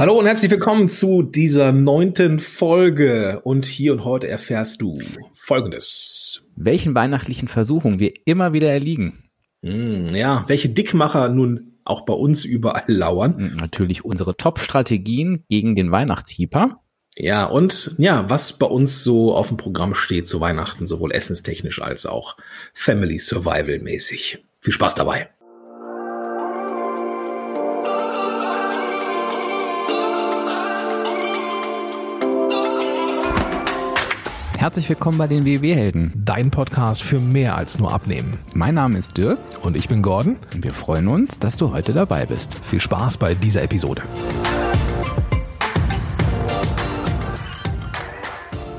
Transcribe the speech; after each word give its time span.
Hallo 0.00 0.18
und 0.18 0.24
herzlich 0.24 0.50
willkommen 0.50 0.88
zu 0.88 1.22
dieser 1.22 1.72
neunten 1.72 2.38
Folge. 2.38 3.42
Und 3.44 3.66
hier 3.66 3.92
und 3.92 4.02
heute 4.02 4.28
erfährst 4.28 4.80
du 4.80 4.98
Folgendes. 5.34 6.48
Welchen 6.56 6.94
weihnachtlichen 6.94 7.48
Versuchungen 7.48 7.98
wir 7.98 8.14
immer 8.24 8.54
wieder 8.54 8.72
erliegen. 8.72 9.24
Hm, 9.62 10.06
ja, 10.14 10.44
welche 10.46 10.70
Dickmacher 10.70 11.28
nun 11.28 11.74
auch 11.84 12.06
bei 12.06 12.14
uns 12.14 12.46
überall 12.46 12.84
lauern. 12.86 13.36
Hm, 13.36 13.56
natürlich 13.56 14.02
unsere 14.02 14.38
Top-Strategien 14.38 15.44
gegen 15.50 15.76
den 15.76 15.90
Weihnachtshieper. 15.90 16.80
Ja, 17.14 17.44
und 17.44 17.94
ja, 17.98 18.24
was 18.30 18.54
bei 18.54 18.64
uns 18.64 19.04
so 19.04 19.34
auf 19.34 19.48
dem 19.48 19.58
Programm 19.58 19.94
steht 19.94 20.26
zu 20.26 20.40
Weihnachten, 20.40 20.86
sowohl 20.86 21.12
essenstechnisch 21.12 21.82
als 21.82 22.06
auch 22.06 22.38
Family 22.72 23.18
Survival 23.18 23.80
mäßig. 23.80 24.46
Viel 24.60 24.72
Spaß 24.72 24.94
dabei. 24.94 25.28
Herzlich 34.60 34.90
willkommen 34.90 35.16
bei 35.16 35.26
den 35.26 35.46
WW-Helden. 35.46 36.12
Dein 36.14 36.50
Podcast 36.50 37.02
für 37.02 37.18
mehr 37.18 37.56
als 37.56 37.78
nur 37.78 37.94
Abnehmen. 37.94 38.38
Mein 38.52 38.74
Name 38.74 38.98
ist 38.98 39.16
Dirk. 39.16 39.38
Und 39.62 39.74
ich 39.74 39.88
bin 39.88 40.02
Gordon. 40.02 40.36
Und 40.52 40.62
wir 40.62 40.74
freuen 40.74 41.08
uns, 41.08 41.38
dass 41.38 41.56
du 41.56 41.72
heute 41.72 41.94
dabei 41.94 42.26
bist. 42.26 42.62
Viel 42.62 42.78
Spaß 42.78 43.16
bei 43.16 43.32
dieser 43.34 43.62
Episode. 43.62 44.02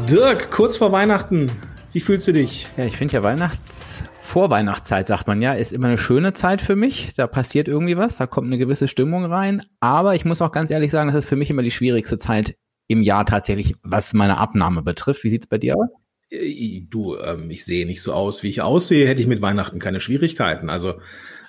Dirk, 0.08 0.52
kurz 0.52 0.78
vor 0.78 0.92
Weihnachten. 0.92 1.52
Wie 1.94 2.00
fühlst 2.00 2.28
du 2.28 2.34
dich? 2.34 2.68
Ja, 2.78 2.86
ich 2.86 2.96
finde 2.96 3.16
ja 3.16 3.24
Weihnachts 3.24 4.04
Vorweihnachtszeit, 4.22 5.08
sagt 5.08 5.26
man 5.26 5.42
ja, 5.42 5.54
ist 5.54 5.74
immer 5.74 5.88
eine 5.88 5.98
schöne 5.98 6.34
Zeit 6.34 6.62
für 6.62 6.76
mich. 6.76 7.16
Da 7.16 7.26
passiert 7.26 7.68
irgendwie 7.68 7.98
was, 7.98 8.18
da 8.18 8.28
kommt 8.28 8.46
eine 8.46 8.60
gewisse 8.60 8.88
Stimmung 8.88 9.26
rein. 9.26 9.64
Aber 9.80 10.14
ich 10.14 10.26
muss 10.26 10.44
auch 10.44 10.52
ganz 10.52 10.70
ehrlich 10.70 10.92
sagen, 10.92 11.08
das 11.08 11.24
ist 11.24 11.30
für 11.30 11.36
mich 11.36 11.50
immer 11.50 11.64
die 11.64 11.72
schwierigste 11.72 12.20
Zeit 12.20 12.54
im 12.92 13.02
Jahr 13.02 13.26
tatsächlich, 13.26 13.76
was 13.84 14.14
meine 14.14 14.38
Abnahme 14.38 14.82
betrifft. 14.82 15.24
Wie 15.24 15.30
sieht's 15.30 15.48
bei 15.48 15.58
dir 15.58 15.78
aus? 15.78 15.90
Äh, 16.30 16.82
du, 16.90 17.18
ähm, 17.18 17.50
ich 17.50 17.66
sehe 17.66 17.86
nicht 17.86 18.02
so 18.02 18.14
aus, 18.14 18.44
wie 18.44 18.50
ich 18.50 18.62
aussehe, 18.62 19.08
hätte 19.08 19.22
ich 19.22 19.28
mit 19.28 19.42
Weihnachten 19.42 19.80
keine 19.80 20.00
Schwierigkeiten. 20.00 20.70
Also 20.70 20.96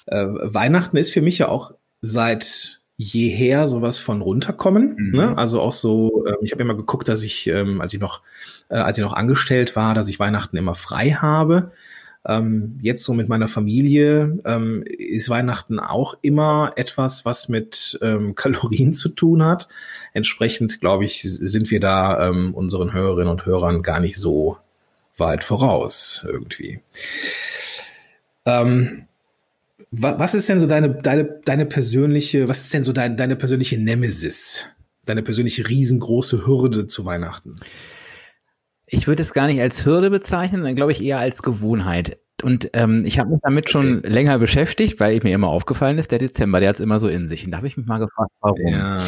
äh, 0.07 0.27
Weihnachten 0.27 0.97
ist 0.97 1.13
für 1.13 1.23
mich 1.23 1.39
ja 1.39 1.49
auch 1.49 1.73
seit 2.01 2.81
jeher 2.97 3.67
sowas 3.67 3.99
von 3.99 4.21
runterkommen. 4.21 4.95
Mhm. 4.97 5.17
Ne? 5.17 5.39
Also 5.39 5.61
auch 5.61 5.73
so, 5.73 6.25
äh, 6.27 6.35
ich 6.43 6.53
habe 6.53 6.63
immer 6.63 6.77
geguckt, 6.77 7.09
dass 7.09 7.25
ich, 7.25 7.47
ähm, 7.49 7.81
als 7.81 7.93
ich 7.95 8.01
noch, 8.01 8.23
äh, 8.69 8.77
als 8.77 8.99
ich 8.99 9.05
noch 9.05 9.15
angestellt 9.15 9.75
war, 9.75 9.95
dass 9.95 10.09
ich 10.09 10.21
Weihnachten 10.21 10.57
immer 10.57 10.75
frei 10.75 11.11
habe. 11.11 11.73
Ähm, 12.27 12.79
jetzt 12.83 13.03
so 13.03 13.15
mit 13.15 13.29
meiner 13.29 13.49
Familie 13.49 14.39
ähm, 14.45 14.85
ist 14.87 15.29
Weihnachten 15.29 15.81
auch 15.81 16.17
immer 16.23 16.73
etwas, 16.77 17.25
was 17.25 17.49
mit 17.49 17.99
ähm, 18.03 18.35
Kalorien 18.37 18.93
zu 18.93 19.09
tun 19.09 19.45
hat. 19.45 19.69
Entsprechend, 20.13 20.81
glaube 20.81 21.05
ich, 21.05 21.23
sind 21.23 21.71
wir 21.71 21.81
da 21.81 22.29
ähm, 22.29 22.55
unseren 22.55 22.93
Hörerinnen 22.93 23.31
und 23.31 23.47
Hörern 23.47 23.83
gar 23.83 24.01
nicht 24.01 24.19
so 24.19 24.59
weit 25.17 25.45
voraus 25.45 26.25
irgendwie. 26.27 26.81
Ähm, 28.45 29.07
was 29.91 30.35
ist 30.35 30.49
denn 30.49 30.59
so 30.59 30.67
deine, 30.67 30.91
deine, 30.91 31.25
deine 31.45 31.67
persönliche, 31.67 32.49
was 32.49 32.63
ist 32.63 32.73
denn 32.73 32.85
so 32.85 32.93
dein, 32.93 33.17
deine 33.17 33.37
persönliche 33.37 33.79
Nemesis? 33.79 34.65
Deine 35.05 35.23
persönliche 35.23 35.69
riesengroße 35.69 36.47
Hürde 36.47 36.87
zu 36.87 37.05
Weihnachten? 37.05 37.57
Ich 38.93 39.07
würde 39.07 39.23
es 39.23 39.33
gar 39.33 39.47
nicht 39.47 39.61
als 39.61 39.87
Hürde 39.87 40.11
bezeichnen, 40.11 40.61
sondern 40.61 40.77
glaube 40.77 40.93
ich 40.93 41.03
eher 41.03 41.19
als 41.19 41.43
Gewohnheit. 41.43 42.19
Und 42.43 42.71
ähm, 42.75 43.05
ich 43.07 43.19
habe 43.19 43.31
mich 43.31 43.41
damit 43.43 43.71
schon 43.71 43.99
okay. 43.99 44.09
länger 44.09 44.39
beschäftigt, 44.39 45.01
weil 45.01 45.19
mir 45.23 45.35
immer 45.35 45.49
aufgefallen 45.49 45.97
ist, 45.99 46.13
der 46.13 46.19
Dezember, 46.19 46.61
der 46.61 46.71
hat 46.71 46.77
es 46.77 46.81
immer 46.81 46.99
so 46.99 47.09
in 47.09 47.27
sich. 47.27 47.45
Und 47.45 47.53
da 47.53 47.59
habe 47.59 47.67
ich 47.67 47.77
mich 47.77 47.87
mal 47.87 47.99
gefragt, 47.99 48.31
warum. 48.41 48.69
Ja. 48.69 48.99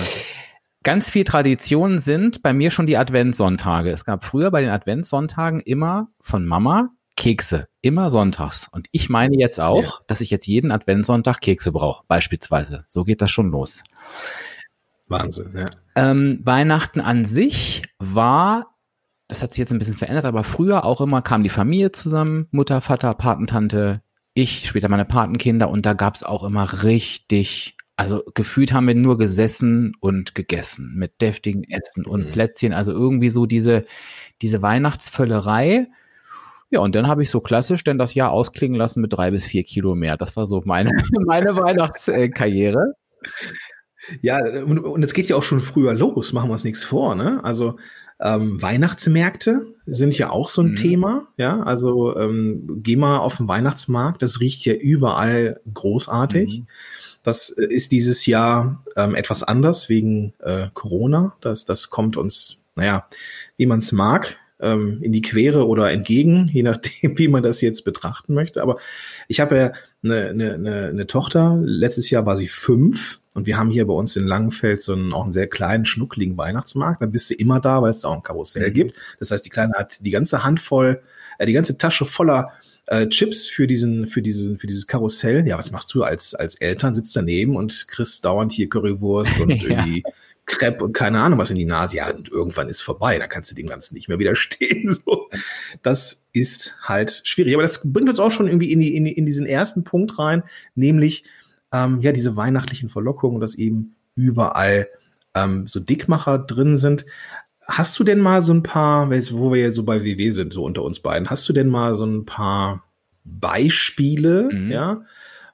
Ganz 0.82 1.10
viel 1.10 1.24
Tradition 1.24 1.98
sind 1.98 2.42
bei 2.42 2.54
mir 2.54 2.70
schon 2.70 2.86
die 2.86 2.96
Adventssonntage. 2.96 3.91
Es 3.91 4.04
gab 4.04 4.24
früher 4.24 4.50
bei 4.50 4.62
den 4.62 4.70
Adventssonntagen 4.70 5.60
immer 5.60 6.08
von 6.20 6.46
Mama 6.46 6.91
Kekse, 7.16 7.69
immer 7.82 8.08
sonntags. 8.08 8.69
Und 8.72 8.86
ich 8.91 9.10
meine 9.10 9.36
jetzt 9.38 9.60
auch, 9.60 9.82
ja. 9.82 10.04
dass 10.06 10.20
ich 10.22 10.30
jetzt 10.30 10.47
jeden 10.47 10.70
Adventssonntag 10.70 11.41
Kekse 11.41 11.72
brauche, 11.72 12.04
beispielsweise. 12.09 12.84
So 12.88 13.04
geht 13.04 13.20
das 13.20 13.30
schon 13.30 13.50
los. 13.50 13.82
Wahnsinn, 15.06 15.53
ja. 15.54 15.66
Ähm, 15.94 16.41
Weihnachten 16.42 17.00
an 17.00 17.25
sich 17.25 17.82
war 17.98 18.73
das 19.34 19.43
hat 19.43 19.53
sich 19.53 19.59
jetzt 19.59 19.72
ein 19.72 19.78
bisschen 19.78 19.97
verändert, 19.97 20.27
aber 20.27 20.45
früher 20.45 20.84
auch 20.84 21.00
immer 21.00 21.21
kam 21.21 21.43
die 21.43 21.49
Familie 21.49 21.91
zusammen, 21.91 22.47
Mutter, 22.53 22.81
Vater, 22.81 23.12
Patentante, 23.15 24.00
ich, 24.33 24.69
später 24.69 24.89
meine 24.89 25.05
Patenkinder 25.05 25.69
und 25.69 25.84
da 25.84 25.93
gab's 25.93 26.22
auch 26.22 26.45
immer 26.45 26.84
richtig, 26.84 27.77
also 27.97 28.22
gefühlt 28.34 28.72
haben 28.72 28.87
wir 28.87 28.95
nur 28.95 29.19
gesessen 29.19 29.93
und 29.99 30.37
gegessen 30.37 30.95
mit 30.95 31.21
deftigen 31.21 31.65
Essen 31.65 32.06
und 32.06 32.27
mhm. 32.27 32.31
Plätzchen, 32.31 32.72
also 32.72 32.93
irgendwie 32.93 33.28
so 33.28 33.45
diese, 33.45 33.87
diese 34.41 34.62
Weihnachtsvöllerei. 34.62 35.89
Ja, 36.71 36.78
und 36.78 36.95
dann 36.95 37.09
habe 37.09 37.25
ich 37.25 37.31
so 37.31 37.41
klassisch 37.41 37.83
denn 37.83 37.99
das 37.99 38.15
Jahr 38.15 38.31
ausklingen 38.31 38.78
lassen 38.78 39.01
mit 39.01 39.12
drei 39.12 39.33
bis 39.33 39.45
vier 39.45 39.65
Kilo 39.65 39.97
mehr. 39.97 40.16
Das 40.16 40.37
war 40.37 40.47
so 40.47 40.62
meine, 40.65 40.93
meine 41.27 41.56
Weihnachtskarriere. 41.56 42.95
Ja, 44.22 44.38
und, 44.65 44.78
und 44.78 45.03
es 45.03 45.15
geht 45.15 45.28
ja 45.28 45.37
auch 45.37 45.42
schon 45.42 45.60
früher 45.60 45.94
los, 45.94 46.32
machen 46.32 46.48
wir 46.48 46.54
uns 46.54 46.65
nichts 46.65 46.84
vor, 46.84 47.15
ne? 47.15 47.42
Also 47.44 47.76
ähm, 48.20 48.62
Weihnachtsmärkte 48.62 49.66
sind 49.87 50.16
ja 50.16 50.31
auch 50.31 50.48
so 50.48 50.62
ein 50.62 50.70
mhm. 50.70 50.76
Thema. 50.76 51.28
Ja, 51.37 51.62
also 51.62 52.16
ähm, 52.16 52.81
geh 52.82 52.97
mal 52.97 53.19
auf 53.19 53.38
den 53.38 53.48
Weihnachtsmarkt, 53.48 54.22
das 54.22 54.41
riecht 54.41 54.65
ja 54.65 54.75
überall 54.75 55.60
großartig. 55.72 56.60
Mhm. 56.60 56.66
Das 57.22 57.50
äh, 57.50 57.66
ist 57.66 57.92
dieses 57.92 58.26
Jahr 58.26 58.84
ähm, 58.97 59.15
etwas 59.15 59.42
anders 59.42 59.88
wegen 59.88 60.32
äh, 60.41 60.69
Corona. 60.75 61.36
Das, 61.41 61.65
das 61.65 61.91
kommt 61.91 62.16
uns, 62.16 62.59
naja, 62.76 63.09
wie 63.56 63.66
man 63.66 63.81
es 63.81 63.92
mag, 63.92 64.36
ähm, 64.60 64.98
in 65.03 65.12
die 65.12 65.22
Quere 65.22 65.66
oder 65.66 65.91
entgegen, 65.91 66.48
je 66.53 66.62
nachdem, 66.62 67.19
wie 67.19 67.28
man 67.28 67.42
das 67.42 67.60
jetzt 67.60 67.84
betrachten 67.84 68.34
möchte. 68.34 68.62
Aber 68.62 68.78
ich 69.28 69.41
habe 69.41 69.56
ja 69.56 69.72
eine, 70.03 70.28
eine, 70.31 70.88
eine 70.88 71.06
Tochter. 71.06 71.59
Letztes 71.62 72.10
Jahr 72.10 72.26
war 72.26 72.37
sie 72.37 72.48
fünf 72.48 73.20
und 73.34 73.47
wir 73.47 73.59
haben 73.59 73.70
hier 73.70 73.87
bei 73.87 73.94
uns 73.94 74.16
in 74.16 74.26
Langenfeld 74.26 74.82
so 74.82 74.92
einen, 74.92 75.12
auch 75.12 75.25
einen 75.25 75.32
sehr 75.32 75.48
kleinen, 75.48 75.84
schnuckligen 75.84 76.37
Weihnachtsmarkt. 76.37 77.03
Dann 77.03 77.10
bist 77.10 77.31
du 77.31 77.34
immer 77.34 77.60
da, 77.60 77.82
weil 77.82 77.91
es 77.91 78.00
da 78.00 78.09
auch 78.09 78.16
ein 78.16 78.22
Karussell 78.22 78.70
mhm. 78.70 78.75
gibt. 78.75 78.94
Das 79.19 79.31
heißt, 79.31 79.44
die 79.44 79.50
Kleine 79.50 79.75
hat 79.75 80.04
die 80.04 80.10
ganze 80.10 80.44
Handvoll, 80.44 81.03
äh, 81.38 81.47
die 81.47 81.53
ganze 81.53 81.76
Tasche 81.76 82.04
voller 82.04 82.53
äh, 82.86 83.09
Chips 83.09 83.47
für 83.47 83.66
diesen, 83.66 84.06
für 84.06 84.22
diesen, 84.22 84.59
für 84.59 84.66
dieses 84.66 84.86
Karussell. 84.86 85.47
Ja, 85.47 85.59
was 85.59 85.72
machst 85.72 85.92
du 85.94 86.04
als, 86.04 86.34
als 86.34 86.54
Eltern? 86.56 86.94
Sitzt 86.94 87.16
daneben 87.16 87.56
und 87.56 87.88
kriegst 87.88 88.25
dauernd 88.25 88.53
hier 88.53 88.69
Currywurst 88.69 89.41
und 89.41 89.50
ja. 89.62 89.71
irgendwie 89.71 90.04
Crepe 90.47 90.84
und 90.84 90.93
keine 90.93 91.21
Ahnung 91.21 91.38
was 91.38 91.50
in 91.50 91.56
die 91.56 91.65
Nase. 91.65 91.97
Ja, 91.97 92.10
und 92.10 92.28
irgendwann 92.28 92.69
ist 92.69 92.82
vorbei. 92.82 93.19
Da 93.19 93.27
kannst 93.27 93.50
du 93.50 93.55
dem 93.55 93.66
Ganzen 93.66 93.94
nicht 93.94 94.09
mehr 94.09 94.19
widerstehen. 94.19 94.99
So. 95.05 95.28
Das 95.82 96.27
ist 96.32 96.77
halt 96.82 97.22
schwierig. 97.25 97.55
Aber 97.55 97.62
das 97.62 97.81
bringt 97.84 98.09
uns 98.09 98.21
auch 98.21 98.31
schon 98.31 98.47
irgendwie 98.47 98.72
in, 98.72 98.81
die, 98.81 98.97
in, 98.97 99.06
in 99.06 99.27
diesen 99.27 99.47
ersten 99.47 99.83
Punkt 99.83 100.19
rein, 100.19 100.44
nämlich 100.75 101.25
ähm, 101.72 102.00
ja 102.00 102.12
diese 102.12 102.37
weihnachtlichen 102.37 102.88
Verlockungen, 102.88 103.41
dass 103.41 103.54
eben 103.54 103.97
überall 104.15 104.88
ähm, 105.34 105.66
so 105.66 105.81
Dickmacher 105.81 106.38
drin 106.38 106.77
sind. 106.77 107.04
Hast 107.66 107.99
du 107.99 108.04
denn 108.04 108.21
mal 108.21 108.43
so 108.43 108.53
ein 108.53 108.62
paar, 108.62 109.10
wo 109.10 109.53
wir 109.53 109.60
ja 109.60 109.72
so 109.72 109.84
bei 109.84 110.04
WW 110.04 110.31
sind, 110.31 110.53
so 110.53 110.65
unter 110.65 110.83
uns 110.83 111.00
beiden, 111.00 111.31
hast 111.31 111.49
du 111.49 111.53
denn 111.53 111.69
mal 111.69 111.97
so 111.97 112.06
ein 112.06 112.25
paar 112.25 112.84
Beispiele, 113.25 114.50
mhm. 114.53 114.71
ja, 114.71 115.03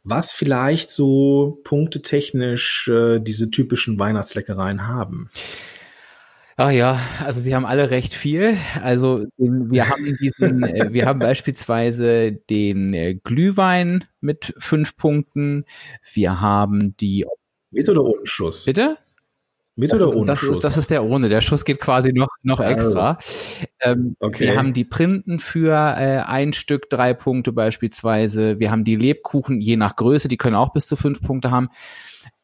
was 0.02 0.32
vielleicht 0.32 0.90
so 0.90 1.60
punktetechnisch 1.64 2.88
äh, 2.88 3.20
diese 3.20 3.50
typischen 3.50 3.98
Weihnachtsleckereien 3.98 4.86
haben? 4.86 5.30
Ach 6.56 6.70
ja, 6.70 7.00
also 7.24 7.40
sie 7.40 7.54
haben 7.54 7.64
alle 7.64 7.90
recht 7.90 8.12
viel. 8.12 8.58
Also 8.82 9.26
wir 9.38 9.88
haben 9.88 10.16
diesen, 10.20 10.62
äh, 10.62 10.88
wir 10.92 11.06
haben 11.06 11.18
beispielsweise 11.18 12.32
den 12.32 12.92
äh, 12.92 13.14
Glühwein 13.14 14.04
mit 14.20 14.54
fünf 14.58 14.96
Punkten. 14.96 15.64
Wir 16.12 16.40
haben 16.40 16.94
die 16.98 17.24
mit 17.70 17.88
oder 17.88 18.04
ohne 18.04 18.26
Schuss? 18.26 18.66
Bitte? 18.66 18.98
Mit 19.80 19.92
das 19.92 20.00
oder 20.00 20.10
ist, 20.10 20.16
ohne 20.16 20.26
das 20.26 20.38
Schuss? 20.38 20.56
Ist, 20.58 20.64
das 20.64 20.76
ist 20.76 20.90
der 20.90 21.04
ohne. 21.04 21.28
Der 21.28 21.40
Schuss 21.40 21.64
geht 21.64 21.80
quasi 21.80 22.12
noch, 22.12 22.28
noch 22.42 22.60
extra. 22.60 23.18
Ähm, 23.80 24.14
okay. 24.20 24.44
Wir 24.44 24.58
haben 24.58 24.74
die 24.74 24.84
Printen 24.84 25.38
für 25.38 25.72
äh, 25.72 26.18
ein 26.18 26.52
Stück 26.52 26.90
drei 26.90 27.14
Punkte 27.14 27.52
beispielsweise. 27.52 28.60
Wir 28.60 28.70
haben 28.70 28.84
die 28.84 28.96
Lebkuchen 28.96 29.60
je 29.60 29.76
nach 29.76 29.96
Größe, 29.96 30.28
die 30.28 30.36
können 30.36 30.54
auch 30.54 30.74
bis 30.74 30.86
zu 30.86 30.96
fünf 30.96 31.22
Punkte 31.22 31.50
haben. 31.50 31.70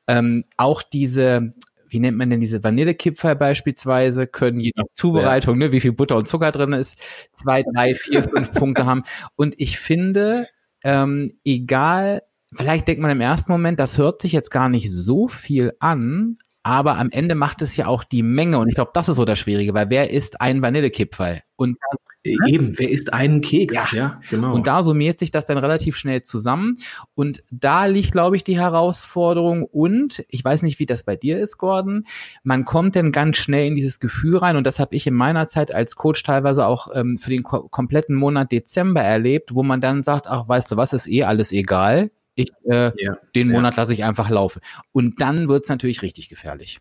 Ähm, 0.08 0.44
auch 0.56 0.82
diese 0.82 1.50
wie 1.88 2.00
nennt 2.00 2.16
man 2.16 2.30
denn 2.30 2.40
diese 2.40 2.64
Vanillekipferl 2.64 3.36
beispielsweise, 3.36 4.26
können 4.26 4.58
je 4.58 4.72
nach 4.74 4.86
Zubereitung, 4.90 5.60
ja. 5.60 5.66
ne, 5.66 5.72
wie 5.72 5.80
viel 5.80 5.92
Butter 5.92 6.16
und 6.16 6.26
Zucker 6.26 6.50
drin 6.50 6.72
ist, 6.72 6.98
zwei, 7.32 7.62
drei, 7.62 7.94
vier, 7.94 8.24
fünf 8.24 8.50
Punkte 8.54 8.86
haben. 8.86 9.02
Und 9.36 9.54
ich 9.58 9.78
finde, 9.78 10.48
ähm, 10.82 11.38
egal, 11.44 12.22
vielleicht 12.54 12.88
denkt 12.88 13.02
man 13.02 13.10
im 13.10 13.20
ersten 13.20 13.52
Moment, 13.52 13.78
das 13.78 13.98
hört 13.98 14.20
sich 14.20 14.32
jetzt 14.32 14.50
gar 14.50 14.68
nicht 14.68 14.90
so 14.90 15.28
viel 15.28 15.74
an, 15.78 16.38
aber 16.66 16.98
am 16.98 17.10
Ende 17.10 17.36
macht 17.36 17.62
es 17.62 17.76
ja 17.76 17.86
auch 17.86 18.02
die 18.02 18.24
Menge 18.24 18.58
und 18.58 18.68
ich 18.68 18.74
glaube, 18.74 18.90
das 18.92 19.08
ist 19.08 19.16
so 19.16 19.24
das 19.24 19.38
Schwierige, 19.38 19.72
weil 19.72 19.88
wer 19.88 20.10
isst 20.10 20.40
ein 20.40 20.62
Vanillekipferl? 20.62 21.42
Und 21.54 21.78
Ne? 22.26 22.48
Eben, 22.48 22.78
wer 22.78 22.90
isst 22.90 23.12
einen 23.12 23.40
Keks? 23.40 23.92
Ja. 23.92 23.98
ja, 23.98 24.20
genau. 24.30 24.54
Und 24.54 24.66
da 24.66 24.82
summiert 24.82 25.18
sich 25.18 25.30
das 25.30 25.46
dann 25.46 25.58
relativ 25.58 25.96
schnell 25.96 26.22
zusammen. 26.22 26.76
Und 27.14 27.42
da 27.50 27.86
liegt, 27.86 28.12
glaube 28.12 28.36
ich, 28.36 28.44
die 28.44 28.58
Herausforderung. 28.58 29.64
Und 29.64 30.24
ich 30.28 30.44
weiß 30.44 30.62
nicht, 30.62 30.78
wie 30.78 30.86
das 30.86 31.04
bei 31.04 31.16
dir 31.16 31.38
ist, 31.38 31.58
Gordon. 31.58 32.04
Man 32.42 32.64
kommt 32.64 32.96
dann 32.96 33.12
ganz 33.12 33.36
schnell 33.36 33.66
in 33.66 33.74
dieses 33.74 34.00
Gefühl 34.00 34.38
rein. 34.38 34.56
Und 34.56 34.66
das 34.66 34.78
habe 34.78 34.96
ich 34.96 35.06
in 35.06 35.14
meiner 35.14 35.46
Zeit 35.46 35.72
als 35.72 35.96
Coach 35.96 36.22
teilweise 36.22 36.66
auch 36.66 36.88
ähm, 36.94 37.18
für 37.18 37.30
den 37.30 37.42
ko 37.42 37.68
kompletten 37.68 38.16
Monat 38.16 38.52
Dezember 38.52 39.02
erlebt, 39.02 39.54
wo 39.54 39.62
man 39.62 39.80
dann 39.80 40.02
sagt, 40.02 40.26
ach, 40.26 40.48
weißt 40.48 40.72
du 40.72 40.76
was, 40.76 40.92
ist 40.92 41.08
eh 41.08 41.24
alles 41.24 41.52
egal. 41.52 42.10
Ich, 42.36 42.52
äh, 42.64 42.92
ja. 43.02 43.18
den 43.34 43.48
Monat 43.48 43.74
ja. 43.74 43.82
lasse 43.82 43.94
ich 43.94 44.04
einfach 44.04 44.30
laufen. 44.30 44.60
Und 44.92 45.20
dann 45.20 45.48
wird's 45.48 45.68
natürlich 45.68 46.02
richtig 46.02 46.28
gefährlich. 46.28 46.78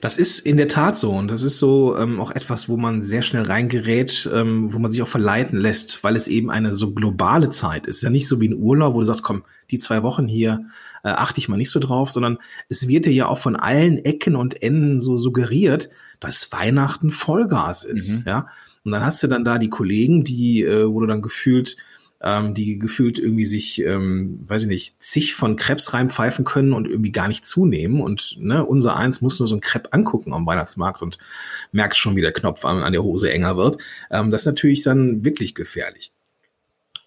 Das 0.00 0.18
ist 0.18 0.40
in 0.40 0.56
der 0.56 0.66
Tat 0.66 0.96
so 0.96 1.12
und 1.12 1.28
das 1.28 1.42
ist 1.42 1.58
so 1.58 1.96
ähm, 1.96 2.20
auch 2.20 2.32
etwas, 2.32 2.68
wo 2.68 2.76
man 2.76 3.04
sehr 3.04 3.22
schnell 3.22 3.44
reingerät, 3.44 4.28
ähm, 4.32 4.72
wo 4.72 4.78
man 4.78 4.90
sich 4.90 5.02
auch 5.02 5.08
verleiten 5.08 5.58
lässt, 5.58 6.02
weil 6.02 6.16
es 6.16 6.26
eben 6.26 6.50
eine 6.50 6.74
so 6.74 6.92
globale 6.92 7.50
Zeit 7.50 7.86
ist. 7.86 8.02
Ja 8.02 8.10
nicht 8.10 8.26
so 8.26 8.40
wie 8.40 8.48
ein 8.48 8.56
Urlaub, 8.56 8.94
wo 8.94 9.00
du 9.00 9.06
sagst, 9.06 9.22
komm, 9.22 9.44
die 9.70 9.78
zwei 9.78 10.02
Wochen 10.02 10.26
hier 10.26 10.66
äh, 11.04 11.10
achte 11.10 11.38
ich 11.38 11.48
mal 11.48 11.56
nicht 11.56 11.70
so 11.70 11.78
drauf, 11.78 12.10
sondern 12.10 12.38
es 12.68 12.88
wird 12.88 13.06
dir 13.06 13.12
ja 13.12 13.28
auch 13.28 13.38
von 13.38 13.54
allen 13.54 14.04
Ecken 14.04 14.34
und 14.34 14.60
Enden 14.62 14.98
so 14.98 15.16
suggeriert, 15.16 15.90
dass 16.18 16.50
Weihnachten 16.50 17.10
Vollgas 17.10 17.84
ist. 17.84 18.20
Mhm. 18.20 18.24
Ja, 18.26 18.48
und 18.84 18.92
dann 18.92 19.04
hast 19.04 19.22
du 19.22 19.28
dann 19.28 19.44
da 19.44 19.58
die 19.58 19.70
Kollegen, 19.70 20.24
die, 20.24 20.62
äh, 20.62 20.88
wo 20.88 21.00
du 21.00 21.06
dann 21.06 21.22
gefühlt 21.22 21.76
ähm, 22.24 22.54
die 22.54 22.78
gefühlt 22.78 23.18
irgendwie 23.18 23.44
sich, 23.44 23.82
ähm, 23.82 24.40
weiß 24.46 24.62
ich 24.62 24.68
nicht, 24.68 25.02
zig 25.02 25.34
von 25.34 25.56
Krebs 25.56 25.92
reinpfeifen 25.92 26.46
können 26.46 26.72
und 26.72 26.88
irgendwie 26.88 27.12
gar 27.12 27.28
nicht 27.28 27.44
zunehmen. 27.44 28.00
Und 28.00 28.36
ne, 28.40 28.64
unser 28.64 28.96
Eins 28.96 29.20
muss 29.20 29.38
nur 29.38 29.46
so 29.46 29.54
ein 29.54 29.60
Crepe 29.60 29.92
angucken 29.92 30.32
am 30.32 30.46
Weihnachtsmarkt 30.46 31.02
und 31.02 31.18
merkt 31.70 31.96
schon, 31.96 32.16
wie 32.16 32.22
der 32.22 32.32
Knopf 32.32 32.64
an, 32.64 32.82
an 32.82 32.92
der 32.92 33.02
Hose 33.02 33.30
enger 33.30 33.58
wird. 33.58 33.76
Ähm, 34.10 34.30
das 34.30 34.42
ist 34.42 34.46
natürlich 34.46 34.82
dann 34.82 35.22
wirklich 35.22 35.54
gefährlich. 35.54 36.12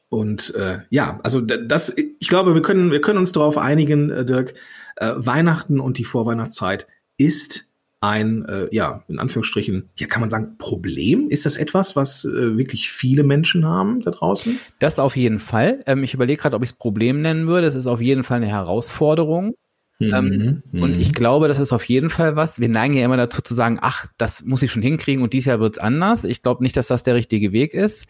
Und 0.09 0.53
äh, 0.55 0.81
ja, 0.91 1.19
also 1.23 1.41
das, 1.41 1.95
ich 1.97 2.27
glaube, 2.27 2.53
wir 2.53 2.61
können, 2.61 2.91
wir 2.91 3.01
können 3.01 3.17
uns 3.17 3.31
darauf 3.31 3.57
einigen, 3.57 4.11
äh, 4.11 4.23
Dirk, 4.23 4.53
äh, 4.97 5.13
Weihnachten 5.17 5.79
und 5.79 5.97
die 5.97 6.05
Vorweihnachtszeit 6.05 6.87
ist 7.17 7.65
ein, 7.99 8.45
äh, 8.45 8.67
ja, 8.71 9.03
in 9.07 9.19
Anführungsstrichen, 9.19 9.89
ja, 9.97 10.07
kann 10.07 10.21
man 10.21 10.29
sagen, 10.29 10.55
Problem? 10.57 11.29
Ist 11.29 11.45
das 11.45 11.57
etwas, 11.57 11.95
was 11.95 12.25
äh, 12.25 12.57
wirklich 12.57 12.91
viele 12.91 13.23
Menschen 13.23 13.65
haben 13.65 14.01
da 14.01 14.11
draußen? 14.11 14.59
Das 14.79 14.99
auf 14.99 15.15
jeden 15.15 15.39
Fall. 15.39 15.83
Ähm, 15.87 16.03
ich 16.03 16.13
überlege 16.13 16.41
gerade, 16.41 16.55
ob 16.55 16.63
ich 16.63 16.71
es 16.71 16.75
Problem 16.75 17.21
nennen 17.21 17.47
würde. 17.47 17.67
Es 17.67 17.75
ist 17.75 17.87
auf 17.87 18.01
jeden 18.01 18.23
Fall 18.23 18.37
eine 18.37 18.47
Herausforderung. 18.47 19.55
Mhm, 19.99 20.13
ähm, 20.13 20.63
mhm. 20.71 20.83
Und 20.83 20.97
ich 20.97 21.11
glaube, 21.11 21.47
das 21.47 21.57
ist 21.57 21.73
auf 21.73 21.83
jeden 21.85 22.11
Fall 22.11 22.35
was. 22.35 22.59
Wir 22.59 22.69
neigen 22.69 22.93
ja 22.93 23.03
immer 23.03 23.17
dazu 23.17 23.41
zu 23.41 23.55
sagen, 23.55 23.79
ach, 23.81 24.05
das 24.17 24.45
muss 24.45 24.61
ich 24.61 24.71
schon 24.71 24.83
hinkriegen 24.83 25.23
und 25.23 25.33
dieses 25.33 25.47
Jahr 25.47 25.59
wird's 25.59 25.79
anders. 25.79 26.23
Ich 26.23 26.43
glaube 26.43 26.63
nicht, 26.63 26.77
dass 26.77 26.87
das 26.87 27.01
der 27.01 27.15
richtige 27.15 27.51
Weg 27.51 27.73
ist. 27.73 28.05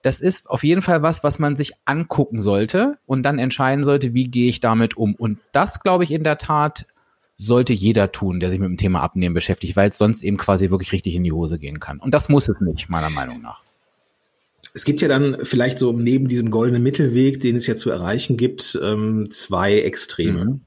Das 0.00 0.20
ist 0.20 0.48
auf 0.48 0.64
jeden 0.64 0.80
Fall 0.80 1.02
was, 1.02 1.24
was 1.24 1.38
man 1.38 1.56
sich 1.56 1.72
angucken 1.84 2.40
sollte 2.40 2.96
und 3.04 3.22
dann 3.22 3.38
entscheiden 3.38 3.84
sollte, 3.84 4.14
wie 4.14 4.30
gehe 4.30 4.48
ich 4.48 4.60
damit 4.60 4.96
um. 4.96 5.14
Und 5.14 5.38
das, 5.52 5.82
glaube 5.82 6.04
ich, 6.04 6.10
in 6.10 6.22
der 6.22 6.38
Tat 6.38 6.86
sollte 7.38 7.72
jeder 7.72 8.12
tun, 8.12 8.40
der 8.40 8.50
sich 8.50 8.58
mit 8.58 8.68
dem 8.68 8.76
Thema 8.76 9.02
Abnehmen 9.02 9.34
beschäftigt, 9.34 9.76
weil 9.76 9.90
es 9.90 9.98
sonst 9.98 10.22
eben 10.22 10.36
quasi 10.36 10.70
wirklich 10.70 10.92
richtig 10.92 11.14
in 11.14 11.24
die 11.24 11.32
Hose 11.32 11.58
gehen 11.58 11.80
kann. 11.80 11.98
Und 11.98 12.14
das 12.14 12.28
muss 12.28 12.48
es 12.48 12.60
nicht, 12.60 12.88
meiner 12.88 13.10
Meinung 13.10 13.42
nach. 13.42 13.62
Es 14.72 14.84
gibt 14.84 15.00
ja 15.00 15.08
dann 15.08 15.38
vielleicht 15.42 15.78
so 15.78 15.92
neben 15.92 16.28
diesem 16.28 16.50
goldenen 16.50 16.82
Mittelweg, 16.82 17.40
den 17.40 17.56
es 17.56 17.66
ja 17.66 17.76
zu 17.76 17.90
erreichen 17.90 18.36
gibt, 18.36 18.78
ähm, 18.82 19.28
zwei 19.30 19.80
Extreme. 19.80 20.44
Mhm. 20.44 20.60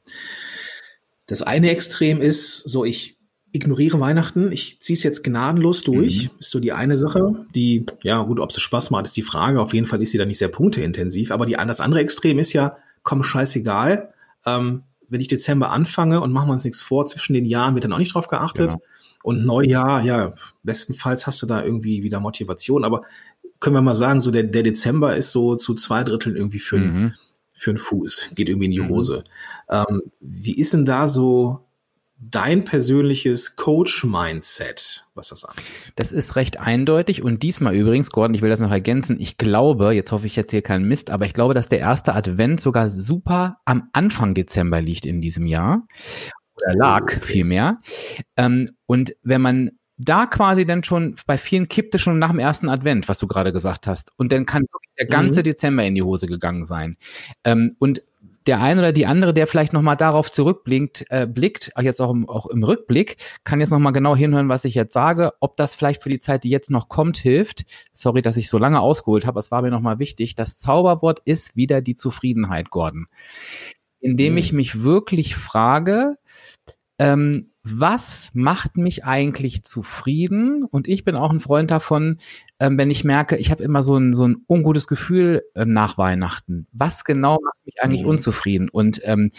Das 1.28 1.42
eine 1.44 1.70
Extrem 1.70 2.22
ist, 2.22 2.58
so 2.58 2.86
ich 2.86 3.20
ignoriere 3.52 4.00
Weihnachten, 4.00 4.52
ich 4.52 4.80
ziehe 4.80 4.98
es 4.98 5.04
jetzt 5.04 5.24
gnadenlos 5.24 5.84
durch, 5.84 6.26
mhm. 6.26 6.40
ist 6.40 6.52
so 6.52 6.60
die 6.60 6.72
eine 6.72 6.98
Sache, 6.98 7.46
die, 7.56 7.86
ja 8.04 8.22
gut, 8.22 8.40
ob 8.40 8.52
es 8.52 8.62
Spaß 8.62 8.92
macht, 8.92 9.06
ist 9.06 9.18
die 9.18 9.24
Frage, 9.24 9.60
auf 9.60 9.74
jeden 9.74 9.88
Fall 9.88 10.02
ist 10.02 10.12
sie 10.12 10.18
dann 10.18 10.28
nicht 10.28 10.38
sehr 10.38 10.50
punkteintensiv, 10.50 11.32
aber 11.32 11.46
die, 11.46 11.54
das 11.54 11.82
andere 11.82 12.02
Extrem 12.02 12.38
ist 12.38 12.54
ja, 12.54 12.78
komm, 13.04 13.24
scheißegal, 13.24 14.14
ähm, 14.46 14.84
wenn 15.10 15.22
ich 15.22 15.28
Dezember 15.28 15.72
anfange 15.72 16.22
und 16.22 16.32
machen 16.32 16.48
wir 16.48 16.54
uns 16.54 16.64
nichts 16.64 16.82
vor, 16.82 17.06
zwischen 17.06 17.34
den 17.34 17.46
Jahren 17.46 17.74
wird 17.74 17.86
dann 17.86 17.94
auch 17.94 17.98
nicht 17.98 18.14
drauf 18.14 18.28
geachtet. 18.28 18.72
Genau. 18.72 18.84
Und 19.22 19.46
Neujahr, 19.46 20.02
ja, 20.02 20.34
bestenfalls 20.64 21.28
hast 21.28 21.42
du 21.42 21.46
da 21.46 21.64
irgendwie 21.64 22.04
wieder 22.04 22.20
Motivation. 22.20 22.86
Aber 22.86 23.04
können 23.60 23.76
wir 23.76 23.82
mal 23.82 23.94
sagen, 23.94 24.22
so 24.22 24.32
der, 24.32 24.44
der 24.44 24.64
Dezember 24.64 25.16
ist 25.16 25.32
so 25.32 25.56
zu 25.56 25.74
zwei 25.76 26.04
Dritteln 26.04 26.36
irgendwie 26.36 26.60
für, 26.60 26.78
mhm. 26.78 27.14
für 27.54 27.72
einen 27.72 27.78
Fuß, 27.78 28.32
geht 28.36 28.48
irgendwie 28.48 28.66
in 28.66 28.72
die 28.72 28.80
mhm. 28.80 28.90
Hose. 28.90 29.24
Mhm. 29.70 29.76
Ähm, 29.90 30.02
wie 30.22 30.58
ist 30.58 30.74
denn 30.74 30.86
da 30.86 31.08
so 31.08 31.66
dein 32.20 32.66
persönliches 32.66 33.56
Coach-Mindset, 33.56 35.06
was 35.16 35.30
das 35.30 35.46
angeht? 35.46 35.66
Das 35.96 36.12
ist 36.12 36.36
recht 36.36 36.60
eindeutig 36.60 37.24
und 37.24 37.44
diesmal 37.44 37.76
übrigens, 37.76 38.12
Gordon, 38.12 38.34
ich 38.34 38.42
will 38.42 38.50
das 38.50 38.60
noch 38.60 38.72
ergänzen, 38.72 39.20
ich 39.20 39.38
glaube, 39.38 39.94
jetzt 39.94 40.12
hoffe 40.12 40.28
ich 40.28 40.36
jetzt 40.36 40.52
hier 40.52 40.62
keinen 40.62 40.88
Mist, 40.88 41.12
aber 41.12 41.26
ich 41.26 41.34
glaube, 41.34 41.54
dass 41.54 41.68
der 41.68 41.80
erste 41.80 42.14
Advent 42.14 42.62
sogar 42.62 42.90
super 42.90 43.60
am 43.66 43.90
Anfang 43.94 44.34
Dezember 44.34 44.82
liegt 44.82 45.06
in 45.06 45.22
diesem 45.22 45.46
Jahr. 45.46 45.88
Oder 46.62 46.76
lag 46.76 47.04
okay. 47.04 47.20
vielmehr. 47.22 47.80
Ähm, 48.36 48.70
und 48.86 49.16
wenn 49.24 49.42
man 49.42 49.72
da 49.98 50.26
quasi 50.26 50.66
dann 50.66 50.84
schon, 50.84 51.16
bei 51.28 51.38
vielen 51.38 51.68
kippte 51.68 52.00
schon 52.00 52.20
nach 52.20 52.32
dem 52.32 52.40
ersten 52.40 52.70
Advent, 52.70 53.08
was 53.10 53.20
du 53.20 53.28
gerade 53.28 53.52
gesagt 53.52 53.86
hast. 53.86 54.12
Und 54.18 54.32
dann 54.32 54.46
kann 54.46 54.66
der 54.98 55.08
ganze 55.08 55.42
mhm. 55.42 55.44
Dezember 55.44 55.84
in 55.84 55.96
die 55.96 56.02
Hose 56.02 56.28
gegangen 56.28 56.64
sein. 56.64 56.98
Ähm, 57.44 57.76
und 57.80 58.02
der 58.50 58.62
eine 58.62 58.80
oder 58.80 58.92
die 58.92 59.06
andere, 59.06 59.32
der 59.32 59.46
vielleicht 59.46 59.74
nochmal 59.74 59.96
darauf 59.96 60.32
zurückblinkt, 60.32 61.06
äh, 61.12 61.28
blickt, 61.28 61.72
jetzt 61.80 62.02
auch 62.02 62.10
im, 62.10 62.28
auch 62.28 62.48
im 62.48 62.64
Rückblick, 62.64 63.18
kann 63.44 63.60
jetzt 63.60 63.70
nochmal 63.70 63.94
genau 63.94 64.16
hinhören, 64.16 64.50
was 64.50 64.66
ich 64.66 64.74
jetzt 64.74 64.92
sage, 64.94 65.34
ob 65.40 65.56
das 65.56 65.76
vielleicht 65.76 66.02
für 66.02 66.10
die 66.10 66.18
Zeit, 66.18 66.44
die 66.44 66.50
jetzt 66.50 66.72
noch 66.72 66.90
kommt, 66.90 67.20
hilft. 67.20 67.66
Sorry, 67.94 68.24
dass 68.24 68.38
ich 68.38 68.50
so 68.50 68.58
lange 68.58 68.82
ausgeholt 68.82 69.28
habe, 69.28 69.38
es 69.38 69.52
war 69.52 69.62
mir 69.62 69.70
nochmal 69.70 70.00
wichtig. 70.00 70.34
Das 70.34 70.58
Zauberwort 70.58 71.22
ist 71.26 71.58
wieder 71.58 71.82
die 71.82 71.94
Zufriedenheit, 71.94 72.72
Gordon. 72.72 73.06
Indem 74.00 74.34
mhm. 74.34 74.40
ich 74.40 74.52
mich 74.52 74.82
wirklich 74.82 75.36
frage, 75.36 76.18
ähm, 76.98 77.52
was 77.72 78.32
macht 78.34 78.78
mich 78.78 79.06
eigentlich 79.06 79.64
zufrieden? 79.64 80.64
Und 80.64 80.88
ich 80.88 81.04
bin 81.04 81.16
auch 81.16 81.32
ein 81.32 81.40
Freund 81.40 81.72
davon, 81.72 82.18
ähm, 82.60 82.78
wenn 82.78 82.90
ich 82.90 83.04
merke, 83.04 83.38
ich 83.38 83.52
habe 83.52 83.64
immer 83.64 83.84
so 83.84 83.98
ein, 83.98 84.14
so 84.14 84.28
ein 84.28 84.44
ungutes 84.48 84.88
Gefühl 84.88 85.44
ähm, 85.56 85.74
nach 85.74 85.98
Weihnachten. 85.98 86.68
Was 86.72 87.06
genau 87.06 87.40
macht 87.44 87.66
mich 87.66 87.82
eigentlich 87.82 88.04
mhm. 88.04 88.10
unzufrieden? 88.10 88.70
Und 88.70 89.02
ähm, 89.04 89.32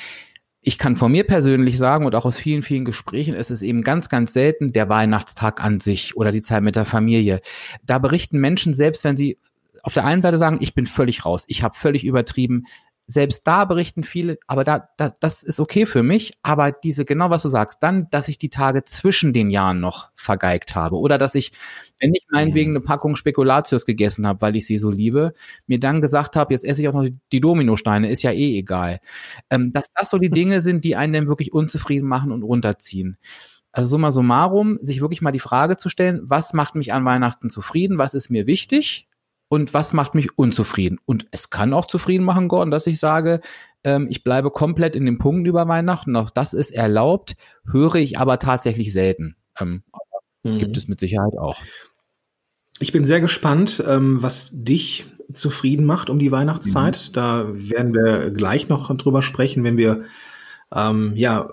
ich 0.63 0.77
kann 0.77 0.97
von 0.97 1.13
mir 1.13 1.25
persönlich 1.25 1.79
sagen 1.79 2.05
und 2.05 2.15
auch 2.15 2.27
aus 2.27 2.37
vielen, 2.37 2.63
vielen 2.63 2.85
Gesprächen 2.85 3.35
ist 3.35 3.51
es 3.51 3.63
eben 3.63 3.83
ganz, 3.83 4.09
ganz 4.09 4.33
selten 4.33 4.73
der 4.73 4.89
Weihnachtstag 4.89 5.63
an 5.65 5.81
sich 5.81 6.17
oder 6.17 6.33
die 6.33 6.43
Zeit 6.43 6.63
mit 6.63 6.77
der 6.77 6.85
Familie. 6.85 7.41
Da 7.85 7.99
berichten 7.99 8.39
Menschen, 8.39 8.75
selbst 8.75 9.05
wenn 9.05 9.17
sie 9.17 9.39
auf 9.83 9.95
der 9.95 10.05
einen 10.05 10.21
Seite 10.21 10.37
sagen, 10.37 10.59
ich 10.61 10.75
bin 10.75 10.87
völlig 10.87 11.25
raus, 11.25 11.45
ich 11.47 11.63
habe 11.63 11.75
völlig 11.75 12.05
übertrieben, 12.05 12.65
selbst 13.11 13.45
da 13.45 13.65
berichten 13.65 14.05
viele, 14.05 14.39
aber 14.47 14.63
da, 14.63 14.89
da, 14.97 15.11
das 15.19 15.43
ist 15.43 15.59
okay 15.59 15.85
für 15.85 16.05
mich, 16.05 16.33
aber 16.45 16.71
diese, 16.71 17.05
genau 17.05 17.29
was 17.29 17.43
du 17.43 17.49
sagst, 17.49 17.83
dann, 17.83 18.09
dass 18.11 18.29
ich 18.29 18.39
die 18.39 18.51
Tage 18.51 18.85
zwischen 18.85 19.33
den 19.33 19.51
Jahren 19.51 19.81
noch 19.81 20.11
vergeigt 20.15 20.77
habe 20.77 20.97
oder 20.97 21.19
dass 21.19 21.35
ich, 21.35 21.51
wenn 21.99 22.15
ich 22.15 22.25
meinetwegen 22.31 22.71
mhm. 22.71 22.77
eine 22.77 22.85
Packung 22.85 23.17
Spekulatius 23.17 23.85
gegessen 23.85 24.29
habe, 24.29 24.43
weil 24.43 24.55
ich 24.55 24.65
sie 24.65 24.79
so 24.79 24.93
liebe, 24.93 25.35
mir 25.67 25.81
dann 25.81 26.01
gesagt 26.01 26.37
habe, 26.37 26.55
jetzt 26.55 26.65
esse 26.65 26.83
ich 26.83 26.89
auch 26.89 26.93
noch 26.93 27.09
die 27.33 27.41
Dominosteine, 27.41 28.09
ist 28.09 28.23
ja 28.23 28.31
eh 28.31 28.57
egal. 28.57 29.01
Ähm, 29.51 29.73
dass 29.73 29.93
das 29.93 30.09
so 30.09 30.19
die 30.19 30.31
Dinge 30.31 30.61
sind, 30.61 30.85
die 30.85 30.95
einen 30.95 31.13
dann 31.13 31.29
wirklich 31.29 31.53
unzufrieden 31.53 32.09
machen 32.09 32.31
und 32.31 32.45
runterziehen. 32.45 33.19
Also 33.73 33.91
summa 33.91 34.13
summarum, 34.13 34.79
sich 34.83 35.01
wirklich 35.01 35.21
mal 35.21 35.33
die 35.33 35.41
Frage 35.41 35.77
zu 35.77 35.89
stellen, 35.89 36.21
was 36.23 36.53
macht 36.53 36.77
mich 36.77 36.93
an 36.93 37.05
Weihnachten 37.05 37.51
zufrieden, 37.51 37.99
was 37.99 38.15
ist 38.15 38.31
mir 38.31 38.47
wichtig 38.47 39.09
und 39.51 39.75
was 39.75 39.93
macht 39.93 40.15
mich 40.15 40.39
unzufrieden. 40.39 40.99
Und 41.07 41.27
es 41.33 41.51
kann 41.51 41.75
auch 41.75 41.87
zufrieden 41.87 42.25
machen, 42.25 42.47
Gordon, 42.47 42.71
dass 42.71 42.87
ich 42.87 43.01
sage, 43.01 43.41
ähm, 43.83 44.07
ich 44.09 44.23
bleibe 44.23 44.53
komplett 44.53 44.95
in 44.95 45.05
den 45.05 45.19
Punkten 45.19 45.45
über 45.45 45.67
Weihnachten. 45.67 46.15
Auch 46.15 46.31
das 46.31 46.55
ist 46.55 46.71
erlaubt, 46.71 47.35
höre 47.69 47.97
ich 47.97 48.17
aber 48.17 48.39
tatsächlich 48.39 48.93
selten. 48.93 49.35
Ähm, 49.59 49.83
mhm. 50.45 50.59
Gibt 50.61 50.77
es 50.77 50.87
mit 50.87 51.01
Sicherheit 51.01 51.37
auch. 51.37 51.61
Ich 52.79 52.93
bin 52.93 53.05
sehr 53.05 53.21
gespannt, 53.21 53.83
ähm, 53.85 54.23
was 54.23 54.51
dich 54.53 55.07
zufrieden 55.33 55.85
macht 55.85 56.11
um 56.11 56.21
die 56.21 56.31
Weihnachtszeit. 56.31 57.09
Mhm. 57.09 57.13
Da 57.13 57.47
werden 57.53 57.93
wir 57.93 58.31
gleich 58.31 58.69
noch 58.69 58.97
drüber 58.97 59.21
sprechen, 59.21 59.65
wenn 59.65 59.77
wir 59.77 60.05
ähm, 60.73 61.15
ja 61.17 61.51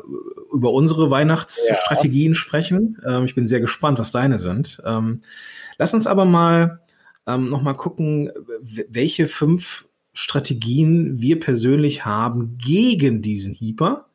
über 0.53 0.71
unsere 0.71 1.09
Weihnachtsstrategien 1.09 2.33
ja. 2.33 2.39
sprechen. 2.39 3.01
Ähm, 3.07 3.25
ich 3.25 3.33
bin 3.33 3.47
sehr 3.47 3.59
gespannt, 3.59 3.97
was 3.97 4.11
deine 4.11 4.37
sind. 4.37 4.83
Ähm, 4.85 5.21
lass 5.79 5.95
uns 5.95 6.05
aber 6.05 6.25
mal 6.25 6.81
ähm, 7.27 7.49
nochmal 7.49 7.75
gucken, 7.75 8.31
welche 8.61 9.27
fünf 9.27 9.85
Strategien 10.13 11.19
wir 11.19 11.39
persönlich 11.39 12.05
haben 12.05 12.57
gegen 12.57 13.21
diesen 13.21 13.53
Hyper. 13.53 14.07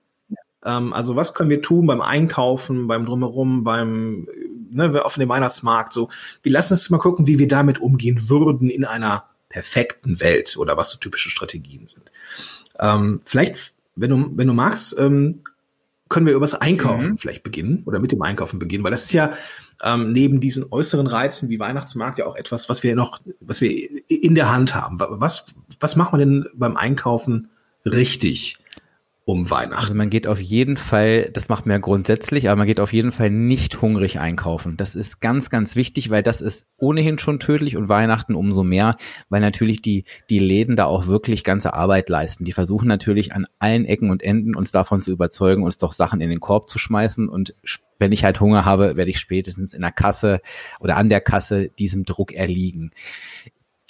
Ähm, 0.64 0.92
also 0.92 1.14
was 1.14 1.34
können 1.34 1.50
wir 1.50 1.62
tun 1.62 1.86
beim 1.86 2.00
Einkaufen, 2.00 2.88
beim 2.88 3.04
Drumherum, 3.04 3.62
beim 3.62 4.26
ne, 4.70 5.04
auf 5.04 5.14
dem 5.14 5.28
Weihnachtsmarkt. 5.28 5.92
So, 5.92 6.08
wir 6.42 6.52
lassen 6.52 6.74
uns 6.74 6.90
mal 6.90 6.98
gucken, 6.98 7.26
wie 7.26 7.38
wir 7.38 7.48
damit 7.48 7.80
umgehen 7.80 8.28
würden 8.28 8.70
in 8.70 8.84
einer 8.84 9.24
perfekten 9.48 10.18
Welt 10.18 10.56
oder 10.56 10.76
was 10.76 10.90
so 10.90 10.98
typische 10.98 11.30
Strategien 11.30 11.86
sind. 11.86 12.10
Ähm, 12.80 13.20
vielleicht, 13.24 13.74
wenn 13.94 14.10
du, 14.10 14.30
wenn 14.34 14.48
du 14.48 14.54
magst, 14.54 14.98
ähm, 14.98 15.42
können 16.08 16.26
wir 16.26 16.34
über 16.34 16.44
das 16.44 16.54
Einkaufen 16.54 17.12
mhm. 17.12 17.16
vielleicht 17.18 17.42
beginnen 17.42 17.84
oder 17.86 17.98
mit 17.98 18.12
dem 18.12 18.22
Einkaufen 18.22 18.58
beginnen, 18.58 18.84
weil 18.84 18.90
das 18.90 19.04
ist 19.04 19.12
ja 19.12 19.32
ähm, 19.82 20.12
neben 20.12 20.40
diesen 20.40 20.66
äußeren 20.70 21.06
Reizen 21.06 21.48
wie 21.48 21.58
Weihnachtsmarkt 21.58 22.18
ja 22.18 22.26
auch 22.26 22.36
etwas, 22.36 22.68
was 22.68 22.82
wir 22.82 22.94
noch, 22.94 23.20
was 23.40 23.60
wir 23.60 23.88
in 24.08 24.34
der 24.34 24.50
Hand 24.50 24.74
haben. 24.74 24.98
Was, 25.00 25.46
was 25.80 25.96
macht 25.96 26.12
man 26.12 26.20
denn 26.20 26.46
beim 26.54 26.76
Einkaufen 26.76 27.50
richtig? 27.84 28.58
Um 29.24 29.50
Weihnachten. 29.50 29.74
Also 29.74 29.94
man 29.94 30.10
geht 30.10 30.26
auf 30.26 30.40
jeden 30.40 30.76
Fall, 30.76 31.30
das 31.32 31.48
macht 31.48 31.64
man 31.64 31.74
ja 31.74 31.78
grundsätzlich, 31.78 32.48
aber 32.48 32.56
man 32.56 32.66
geht 32.66 32.80
auf 32.80 32.92
jeden 32.92 33.12
Fall 33.12 33.30
nicht 33.30 33.80
hungrig 33.80 34.18
einkaufen. 34.18 34.76
Das 34.76 34.96
ist 34.96 35.20
ganz, 35.20 35.48
ganz 35.48 35.76
wichtig, 35.76 36.10
weil 36.10 36.24
das 36.24 36.40
ist 36.40 36.66
ohnehin 36.76 37.18
schon 37.18 37.38
tödlich 37.38 37.76
und 37.76 37.88
Weihnachten 37.88 38.34
umso 38.34 38.64
mehr, 38.64 38.96
weil 39.28 39.40
natürlich 39.40 39.80
die, 39.80 40.04
die 40.28 40.40
Läden 40.40 40.74
da 40.74 40.86
auch 40.86 41.06
wirklich 41.06 41.44
ganze 41.44 41.74
Arbeit 41.74 42.08
leisten. 42.08 42.44
Die 42.44 42.52
versuchen 42.52 42.88
natürlich 42.88 43.32
an 43.32 43.46
allen 43.60 43.84
Ecken 43.84 44.10
und 44.10 44.22
Enden 44.24 44.56
uns 44.56 44.72
davon 44.72 45.02
zu 45.02 45.12
überzeugen, 45.12 45.62
uns 45.62 45.78
doch 45.78 45.92
Sachen 45.92 46.20
in 46.20 46.30
den 46.30 46.40
Korb 46.40 46.68
zu 46.68 46.78
schmeißen 46.78 47.28
und 47.28 47.54
wenn 47.98 48.10
ich 48.10 48.24
halt 48.24 48.40
Hunger 48.40 48.64
habe, 48.64 48.96
werde 48.96 49.12
ich 49.12 49.20
spätestens 49.20 49.74
in 49.74 49.82
der 49.82 49.92
Kasse 49.92 50.40
oder 50.80 50.96
an 50.96 51.08
der 51.08 51.20
Kasse 51.20 51.68
diesem 51.68 52.04
Druck 52.04 52.32
erliegen. 52.32 52.90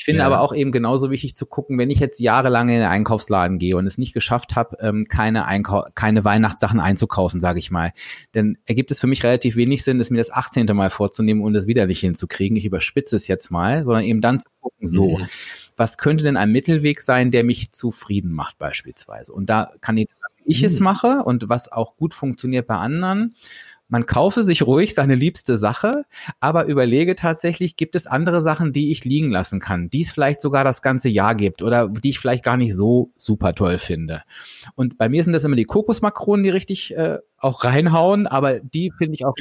Ich 0.02 0.06
finde 0.06 0.22
ja. 0.22 0.26
aber 0.26 0.40
auch 0.40 0.52
eben 0.52 0.72
genauso 0.72 1.12
wichtig 1.12 1.36
zu 1.36 1.46
gucken, 1.46 1.78
wenn 1.78 1.88
ich 1.88 2.00
jetzt 2.00 2.18
jahrelang 2.18 2.68
in 2.68 2.80
den 2.80 2.88
Einkaufsladen 2.88 3.60
gehe 3.60 3.76
und 3.76 3.86
es 3.86 3.98
nicht 3.98 4.12
geschafft 4.12 4.56
habe, 4.56 4.76
ähm, 4.80 5.06
keine, 5.08 5.46
Einkau 5.46 5.84
keine 5.94 6.24
Weihnachtssachen 6.24 6.80
einzukaufen, 6.80 7.38
sage 7.38 7.60
ich 7.60 7.70
mal, 7.70 7.92
dann 8.32 8.58
ergibt 8.64 8.90
es 8.90 8.98
für 8.98 9.06
mich 9.06 9.22
relativ 9.22 9.54
wenig 9.54 9.84
Sinn, 9.84 10.00
es 10.00 10.10
mir 10.10 10.16
das 10.16 10.32
18. 10.32 10.66
Mal 10.74 10.90
vorzunehmen 10.90 11.40
und 11.40 11.54
es 11.54 11.68
wieder 11.68 11.86
nicht 11.86 12.00
hinzukriegen. 12.00 12.56
Ich 12.56 12.64
überspitze 12.64 13.14
es 13.14 13.28
jetzt 13.28 13.52
mal, 13.52 13.84
sondern 13.84 14.02
eben 14.02 14.20
dann 14.20 14.40
zu 14.40 14.48
gucken, 14.60 14.88
so, 14.88 15.18
mhm. 15.18 15.28
was 15.76 15.98
könnte 15.98 16.24
denn 16.24 16.36
ein 16.36 16.50
Mittelweg 16.50 17.00
sein, 17.00 17.30
der 17.30 17.44
mich 17.44 17.70
zufrieden 17.70 18.32
macht 18.32 18.58
beispielsweise? 18.58 19.32
Und 19.32 19.50
da 19.50 19.72
kann 19.82 19.96
ich, 19.98 20.08
ich 20.44 20.62
mhm. 20.62 20.66
es 20.66 20.80
mache 20.80 21.22
und 21.22 21.48
was 21.48 21.70
auch 21.70 21.96
gut 21.96 22.12
funktioniert 22.12 22.66
bei 22.66 22.74
anderen 22.74 23.36
man 23.92 24.06
kaufe 24.06 24.42
sich 24.42 24.66
ruhig 24.66 24.94
seine 24.94 25.14
liebste 25.14 25.58
Sache, 25.58 26.06
aber 26.40 26.64
überlege 26.64 27.14
tatsächlich, 27.14 27.76
gibt 27.76 27.94
es 27.94 28.06
andere 28.06 28.40
Sachen, 28.40 28.72
die 28.72 28.90
ich 28.90 29.04
liegen 29.04 29.30
lassen 29.30 29.60
kann, 29.60 29.90
die 29.90 30.00
es 30.00 30.10
vielleicht 30.10 30.40
sogar 30.40 30.64
das 30.64 30.80
ganze 30.80 31.10
Jahr 31.10 31.34
gibt 31.34 31.60
oder 31.60 31.88
die 31.88 32.08
ich 32.08 32.18
vielleicht 32.18 32.42
gar 32.42 32.56
nicht 32.56 32.74
so 32.74 33.12
super 33.18 33.54
toll 33.54 33.76
finde. 33.76 34.22
Und 34.76 34.96
bei 34.96 35.10
mir 35.10 35.22
sind 35.22 35.34
das 35.34 35.44
immer 35.44 35.56
die 35.56 35.66
Kokosmakronen, 35.66 36.42
die 36.42 36.48
richtig 36.48 36.96
äh, 36.96 37.18
auch 37.36 37.64
reinhauen, 37.64 38.26
aber 38.26 38.60
die 38.60 38.90
finde 38.96 39.12
ich 39.12 39.26
auch 39.26 39.34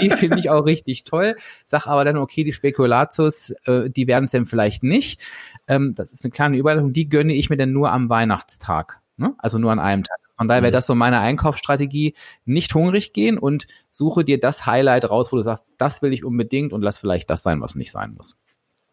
die 0.00 0.10
finde 0.10 0.38
ich 0.38 0.48
auch 0.48 0.64
richtig 0.64 1.02
toll. 1.02 1.34
Sag 1.64 1.88
aber 1.88 2.04
dann, 2.04 2.18
okay, 2.18 2.44
die 2.44 2.52
Spekulatius, 2.52 3.50
äh, 3.64 3.90
die 3.90 4.06
werden 4.06 4.26
es 4.26 4.30
dann 4.30 4.46
vielleicht 4.46 4.84
nicht. 4.84 5.20
Ähm, 5.66 5.94
das 5.96 6.12
ist 6.12 6.24
eine 6.24 6.30
kleine 6.30 6.56
Überleitung, 6.56 6.92
die 6.92 7.08
gönne 7.08 7.34
ich 7.34 7.50
mir 7.50 7.56
dann 7.56 7.72
nur 7.72 7.90
am 7.90 8.08
Weihnachtstag. 8.08 9.00
Ne? 9.16 9.34
Also 9.38 9.58
nur 9.58 9.72
an 9.72 9.80
einem 9.80 10.04
Tag. 10.04 10.27
Von 10.38 10.48
daher 10.48 10.62
wäre 10.62 10.70
mhm. 10.70 10.74
das 10.74 10.86
so 10.86 10.94
meine 10.94 11.18
Einkaufsstrategie. 11.18 12.14
Nicht 12.44 12.74
hungrig 12.74 13.12
gehen 13.12 13.38
und 13.38 13.66
suche 13.90 14.24
dir 14.24 14.40
das 14.40 14.64
Highlight 14.64 15.10
raus, 15.10 15.32
wo 15.32 15.36
du 15.36 15.42
sagst, 15.42 15.66
das 15.76 16.00
will 16.00 16.12
ich 16.12 16.24
unbedingt 16.24 16.72
und 16.72 16.80
lass 16.80 16.96
vielleicht 16.96 17.28
das 17.28 17.42
sein, 17.42 17.60
was 17.60 17.74
nicht 17.74 17.92
sein 17.92 18.14
muss. 18.16 18.40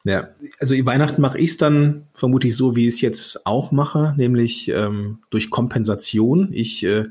Ja, 0.05 0.29
also 0.59 0.75
Weihnachten 0.85 1.21
mache 1.21 1.39
ich 1.39 1.51
es 1.51 1.57
dann 1.57 2.07
vermutlich 2.13 2.55
so, 2.55 2.75
wie 2.75 2.85
ich 2.85 2.93
es 2.93 3.01
jetzt 3.01 3.47
auch 3.47 3.71
mache, 3.71 4.13
nämlich 4.17 4.67
ähm, 4.69 5.19
durch 5.31 5.49
Kompensation. 5.49 6.49
Ich 6.51 6.83
äh, 6.83 7.05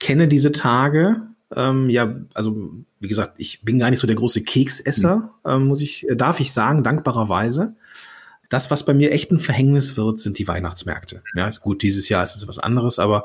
kenne 0.00 0.26
diese 0.26 0.50
Tage. 0.50 1.22
Ähm, 1.54 1.88
ja, 1.88 2.16
also 2.34 2.72
wie 2.98 3.06
gesagt, 3.06 3.34
ich 3.38 3.62
bin 3.62 3.78
gar 3.78 3.90
nicht 3.90 4.00
so 4.00 4.08
der 4.08 4.16
große 4.16 4.42
Keksesser, 4.42 5.32
mhm. 5.44 5.50
ähm, 5.50 5.66
muss 5.66 5.82
ich, 5.82 6.08
äh, 6.08 6.16
darf 6.16 6.40
ich 6.40 6.52
sagen, 6.52 6.82
dankbarerweise. 6.82 7.76
Das, 8.48 8.72
was 8.72 8.84
bei 8.84 8.94
mir 8.94 9.12
echt 9.12 9.30
ein 9.30 9.38
Verhängnis 9.38 9.96
wird, 9.96 10.18
sind 10.18 10.38
die 10.38 10.48
Weihnachtsmärkte. 10.48 11.22
Ja, 11.34 11.50
gut, 11.50 11.82
dieses 11.82 12.08
Jahr 12.08 12.24
ist 12.24 12.34
es 12.34 12.48
was 12.48 12.58
anderes, 12.58 12.98
aber 12.98 13.24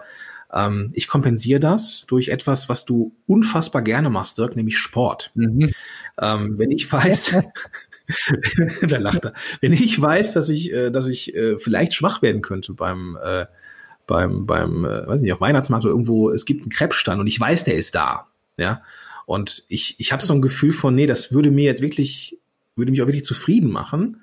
ähm, 0.54 0.92
ich 0.94 1.08
kompensiere 1.08 1.60
das 1.60 2.06
durch 2.08 2.30
etwas, 2.30 2.70
was 2.70 2.86
du 2.86 3.16
unfassbar 3.28 3.82
gerne 3.82 4.10
machst, 4.10 4.38
Dirk, 4.38 4.56
nämlich 4.56 4.78
Sport. 4.78 5.32
Mhm. 5.34 5.72
Ähm, 6.20 6.58
wenn 6.58 6.72
ich 6.72 6.92
weiß, 6.92 7.42
da 8.88 8.98
lacht 8.98 9.26
er. 9.26 9.34
Wenn 9.62 9.74
ich 9.74 10.00
weiß, 10.00 10.34
dass 10.34 10.50
ich, 10.50 10.74
äh, 10.74 10.92
dass 10.92 11.08
ich 11.08 11.36
äh, 11.36 11.58
vielleicht 11.58 11.94
schwach 11.94 12.22
werden 12.22 12.42
könnte 12.42 12.74
beim 12.74 13.18
äh, 13.24 13.46
beim 14.08 14.46
beim 14.46 14.84
äh, 14.84 15.08
weiß 15.08 15.22
nicht 15.22 15.34
auf 15.34 15.42
Weihnachtsmarkt 15.42 15.86
oder 15.86 15.94
irgendwo, 15.94 16.30
es 16.30 16.46
gibt 16.46 16.62
einen 16.62 16.72
Krebsstand 16.72 17.22
und 17.22 17.28
ich 17.28 17.40
weiß, 17.40 17.64
der 17.64 17.76
ist 17.76 17.96
da, 17.96 18.28
ja. 18.58 18.82
Und 19.26 19.64
ich 19.70 19.96
ich 20.00 20.12
habe 20.12 20.24
so 20.24 20.34
ein 20.34 20.42
Gefühl 20.42 20.74
von, 20.74 20.96
nee, 20.96 21.06
das 21.06 21.32
würde 21.32 21.52
mir 21.52 21.66
jetzt 21.66 21.82
wirklich 21.82 22.40
würde 22.76 22.92
mich 22.92 23.02
auch 23.02 23.08
wirklich 23.08 23.24
zufrieden 23.24 23.72
machen 23.72 24.22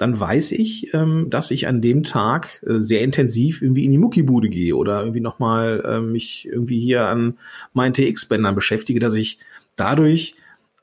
dann 0.00 0.18
weiß 0.18 0.52
ich, 0.52 0.94
ähm, 0.94 1.28
dass 1.28 1.50
ich 1.50 1.68
an 1.68 1.82
dem 1.82 2.04
Tag 2.04 2.64
äh, 2.66 2.78
sehr 2.78 3.02
intensiv 3.02 3.60
irgendwie 3.60 3.84
in 3.84 3.90
die 3.90 3.98
Muckibude 3.98 4.48
gehe 4.48 4.74
oder 4.74 5.00
irgendwie 5.00 5.20
nochmal 5.20 5.84
äh, 5.84 6.00
mich 6.00 6.46
irgendwie 6.46 6.80
hier 6.80 7.06
an 7.06 7.36
meinen 7.74 7.92
TX-Bändern 7.92 8.54
beschäftige, 8.54 8.98
dass 8.98 9.14
ich 9.14 9.40
dadurch 9.76 10.36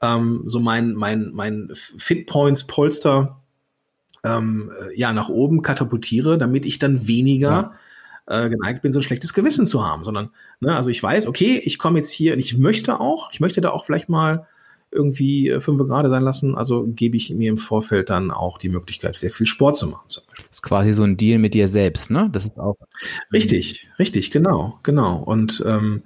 ähm, 0.04 0.44
so 0.46 0.60
mein, 0.60 0.94
mein, 0.94 1.32
mein 1.34 1.72
Fitpoints-Polster 1.74 3.42
ähm, 4.24 4.72
äh, 4.80 4.96
ja 4.96 5.12
nach 5.14 5.30
oben 5.30 5.64
katapultiere, 5.64 6.38
damit 6.38 6.68
ich 6.68 6.78
dann 6.78 7.08
weniger 7.08 7.74
ja. 8.30 8.46
äh, 8.46 8.50
geneigt 8.52 8.84
bin, 8.84 8.94
so 8.94 9.00
ein 9.00 9.04
schlechtes 9.04 9.34
Gewissen 9.34 9.66
zu 9.66 9.84
haben, 9.84 10.04
sondern 10.04 10.30
ne, 10.60 10.76
also 10.76 10.92
ich 10.92 11.02
weiß, 11.02 11.26
okay, 11.26 11.60
ich 11.64 11.80
komme 11.80 11.98
jetzt 11.98 12.12
hier 12.12 12.34
und 12.34 12.40
ich 12.40 12.56
möchte 12.60 13.00
auch, 13.00 13.32
ich 13.32 13.40
möchte 13.40 13.62
da 13.62 13.72
auch 13.72 13.84
vielleicht 13.84 14.10
mal 14.10 14.46
irgendwie 14.92 15.50
äh, 15.50 15.60
fünf 15.60 15.80
gerade 15.84 16.10
sein 16.10 16.24
lassen. 16.24 16.56
Also 16.56 16.86
gebe 16.88 17.18
ich 17.18 17.30
mir 17.32 17.50
im 17.50 17.58
Vorfeld 17.58 18.10
dann 18.10 18.32
auch 18.32 18.58
die 18.58 18.70
Möglichkeit, 18.70 19.16
sehr 19.16 19.32
viel 19.32 19.46
Sport 19.46 19.78
zu 19.78 19.88
machen. 19.88 20.08
Zum 20.08 20.24
Beispiel. 20.28 20.46
Das 20.48 20.58
ist 20.58 20.64
quasi 20.64 20.94
so 20.94 21.04
ein 21.04 21.18
Deal 21.18 21.40
mit 21.40 21.54
dir 21.54 21.68
selbst, 21.68 22.10
ne? 22.10 22.30
Das 22.32 22.46
ist 22.46 22.58
auch. 22.58 22.78
Richtig, 23.32 23.90
richtig, 24.00 24.32
genau, 24.32 24.80
genau. 24.84 25.18
Und 25.18 25.64
ähm, 25.66 26.04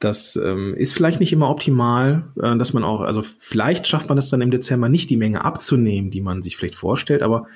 das 0.00 0.34
ähm, 0.36 0.74
ist 0.74 0.94
vielleicht 0.94 1.20
nicht 1.20 1.32
immer 1.32 1.50
optimal, 1.50 2.24
äh, 2.42 2.56
dass 2.56 2.72
man 2.72 2.84
auch, 2.84 3.02
also 3.02 3.22
vielleicht 3.22 3.86
schafft 3.86 4.08
man 4.08 4.18
es 4.18 4.30
dann 4.30 4.40
im 4.40 4.50
Dezember 4.50 4.88
nicht, 4.88 5.10
die 5.10 5.16
Menge 5.16 5.44
abzunehmen, 5.44 6.10
die 6.10 6.22
man 6.22 6.42
sich 6.42 6.56
vielleicht 6.56 6.76
vorstellt, 6.76 7.22
aber 7.22 7.46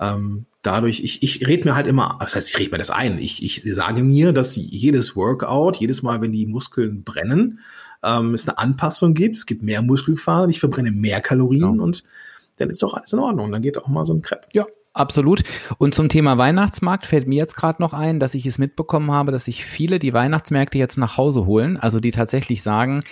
ähm, 0.00 0.46
dadurch, 0.62 1.04
ich, 1.04 1.22
ich 1.22 1.46
rede 1.46 1.68
mir 1.68 1.76
halt 1.76 1.86
immer, 1.86 2.18
das 2.20 2.34
heißt, 2.34 2.50
ich 2.50 2.58
rede 2.58 2.72
mir 2.72 2.78
das 2.78 2.90
ein, 2.90 3.18
ich, 3.18 3.44
ich 3.44 3.62
sage 3.62 4.02
mir, 4.02 4.32
dass 4.32 4.56
jedes 4.56 5.14
Workout, 5.14 5.76
jedes 5.76 6.02
Mal, 6.02 6.20
wenn 6.20 6.32
die 6.32 6.46
Muskeln 6.46 7.04
brennen, 7.04 7.60
ähm, 8.04 8.34
es 8.34 8.48
eine 8.48 8.58
Anpassung 8.58 9.14
gibt, 9.14 9.36
es 9.36 9.46
gibt 9.46 9.62
mehr 9.62 9.82
Muskelfasern, 9.82 10.50
ich 10.50 10.60
verbrenne 10.60 10.90
mehr 10.90 11.20
Kalorien 11.20 11.76
ja. 11.76 11.82
und 11.82 12.04
dann 12.56 12.70
ist 12.70 12.82
doch 12.82 12.94
alles 12.94 13.12
in 13.12 13.18
Ordnung. 13.18 13.50
Dann 13.50 13.62
geht 13.62 13.78
auch 13.78 13.88
mal 13.88 14.04
so 14.04 14.14
ein 14.14 14.22
Crepe. 14.22 14.46
Ja, 14.52 14.66
Absolut. 14.96 15.42
Und 15.78 15.92
zum 15.92 16.08
Thema 16.08 16.38
Weihnachtsmarkt 16.38 17.06
fällt 17.06 17.26
mir 17.26 17.34
jetzt 17.34 17.56
gerade 17.56 17.82
noch 17.82 17.92
ein, 17.92 18.20
dass 18.20 18.32
ich 18.34 18.46
es 18.46 18.58
mitbekommen 18.58 19.10
habe, 19.10 19.32
dass 19.32 19.46
sich 19.46 19.64
viele 19.64 19.98
die 19.98 20.14
Weihnachtsmärkte 20.14 20.78
jetzt 20.78 20.98
nach 20.98 21.16
Hause 21.16 21.46
holen. 21.46 21.76
Also 21.76 21.98
die 21.98 22.12
tatsächlich 22.12 22.62
sagen, 22.62 23.02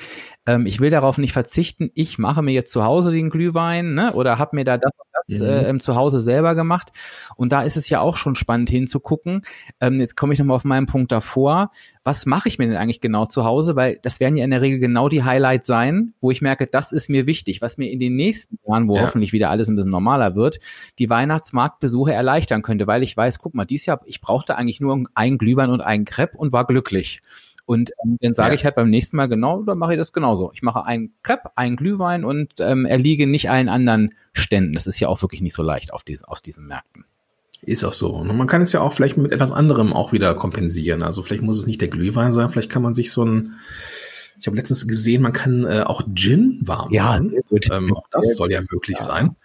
ähm, 0.46 0.64
ich 0.64 0.80
will 0.80 0.90
darauf 0.90 1.18
nicht 1.18 1.32
verzichten, 1.32 1.90
ich 1.94 2.18
mache 2.18 2.40
mir 2.40 2.52
jetzt 2.52 2.70
zu 2.70 2.84
Hause 2.84 3.10
den 3.10 3.30
Glühwein 3.30 3.94
ne, 3.94 4.12
oder 4.12 4.38
habe 4.38 4.54
mir 4.54 4.62
da 4.62 4.78
das 4.78 4.92
das 5.26 5.40
mhm. 5.40 5.76
äh, 5.76 5.78
zu 5.78 5.94
Hause 5.94 6.20
selber 6.20 6.54
gemacht. 6.54 6.92
Und 7.36 7.52
da 7.52 7.62
ist 7.62 7.76
es 7.76 7.88
ja 7.88 8.00
auch 8.00 8.16
schon 8.16 8.34
spannend 8.34 8.70
hinzugucken. 8.70 9.42
Ähm, 9.80 10.00
jetzt 10.00 10.16
komme 10.16 10.32
ich 10.32 10.38
nochmal 10.38 10.56
auf 10.56 10.64
meinen 10.64 10.86
Punkt 10.86 11.12
davor. 11.12 11.70
Was 12.04 12.26
mache 12.26 12.48
ich 12.48 12.58
mir 12.58 12.66
denn 12.66 12.76
eigentlich 12.76 13.00
genau 13.00 13.26
zu 13.26 13.44
Hause? 13.44 13.76
Weil 13.76 13.98
das 14.02 14.20
werden 14.20 14.36
ja 14.36 14.44
in 14.44 14.50
der 14.50 14.62
Regel 14.62 14.78
genau 14.78 15.08
die 15.08 15.22
Highlights 15.22 15.66
sein, 15.66 16.14
wo 16.20 16.30
ich 16.30 16.42
merke, 16.42 16.66
das 16.66 16.92
ist 16.92 17.08
mir 17.08 17.26
wichtig, 17.26 17.62
was 17.62 17.78
mir 17.78 17.90
in 17.90 17.98
den 17.98 18.16
nächsten 18.16 18.58
Jahren, 18.66 18.88
wo 18.88 18.96
ja. 18.96 19.02
hoffentlich 19.02 19.32
wieder 19.32 19.50
alles 19.50 19.68
ein 19.68 19.76
bisschen 19.76 19.92
normaler 19.92 20.34
wird, 20.34 20.58
die 20.98 21.08
Weihnachtsmarktbesuche 21.08 22.12
erleichtern 22.12 22.62
könnte, 22.62 22.86
weil 22.86 23.02
ich 23.02 23.16
weiß, 23.16 23.38
guck 23.38 23.54
mal, 23.54 23.64
dieses 23.64 23.86
Jahr, 23.86 24.00
ich 24.04 24.20
brauchte 24.20 24.56
eigentlich 24.56 24.80
nur 24.80 25.04
einen 25.14 25.38
Glühwein 25.38 25.70
und 25.70 25.80
einen 25.80 26.04
Crepe 26.04 26.36
und 26.36 26.52
war 26.52 26.66
glücklich. 26.66 27.22
Und 27.64 27.90
ähm, 28.04 28.18
dann 28.20 28.34
sage 28.34 28.50
ja. 28.50 28.54
ich 28.54 28.64
halt 28.64 28.74
beim 28.74 28.90
nächsten 28.90 29.16
Mal 29.16 29.26
genau, 29.28 29.62
dann 29.62 29.78
mache 29.78 29.92
ich 29.94 29.98
das 29.98 30.12
genauso. 30.12 30.50
Ich 30.52 30.62
mache 30.62 30.84
einen 30.84 31.14
Crepe, 31.22 31.50
einen 31.56 31.76
Glühwein 31.76 32.24
und 32.24 32.54
ähm, 32.60 32.84
erliege 32.86 33.26
nicht 33.26 33.50
allen 33.50 33.68
anderen 33.68 34.14
Ständen. 34.32 34.72
Das 34.72 34.86
ist 34.86 34.98
ja 35.00 35.08
auch 35.08 35.22
wirklich 35.22 35.40
nicht 35.40 35.54
so 35.54 35.62
leicht 35.62 35.92
auf, 35.92 36.02
diesen, 36.02 36.24
auf 36.24 36.40
diesen 36.40 36.66
Märkten. 36.66 37.04
Ist 37.64 37.84
auch 37.84 37.92
so. 37.92 38.10
Und 38.16 38.36
man 38.36 38.48
kann 38.48 38.62
es 38.62 38.72
ja 38.72 38.80
auch 38.80 38.92
vielleicht 38.92 39.16
mit 39.16 39.30
etwas 39.30 39.52
anderem 39.52 39.92
auch 39.92 40.12
wieder 40.12 40.34
kompensieren. 40.34 41.02
Also 41.02 41.22
vielleicht 41.22 41.42
muss 41.42 41.58
es 41.58 41.66
nicht 41.66 41.80
der 41.80 41.88
Glühwein 41.88 42.32
sein, 42.32 42.50
vielleicht 42.50 42.70
kann 42.70 42.82
man 42.82 42.96
sich 42.96 43.12
so 43.12 43.24
ein, 43.24 43.54
ich 44.40 44.48
habe 44.48 44.56
letztens 44.56 44.88
gesehen, 44.88 45.22
man 45.22 45.32
kann 45.32 45.64
äh, 45.64 45.84
auch 45.86 46.02
Gin 46.12 46.58
warm 46.62 46.92
ja, 46.92 47.04
machen. 47.04 47.34
Ähm, 47.70 47.94
auch 47.94 48.08
das 48.10 48.34
soll 48.34 48.50
ja 48.50 48.60
möglich 48.68 48.96
ja. 48.98 49.04
sein. 49.04 49.36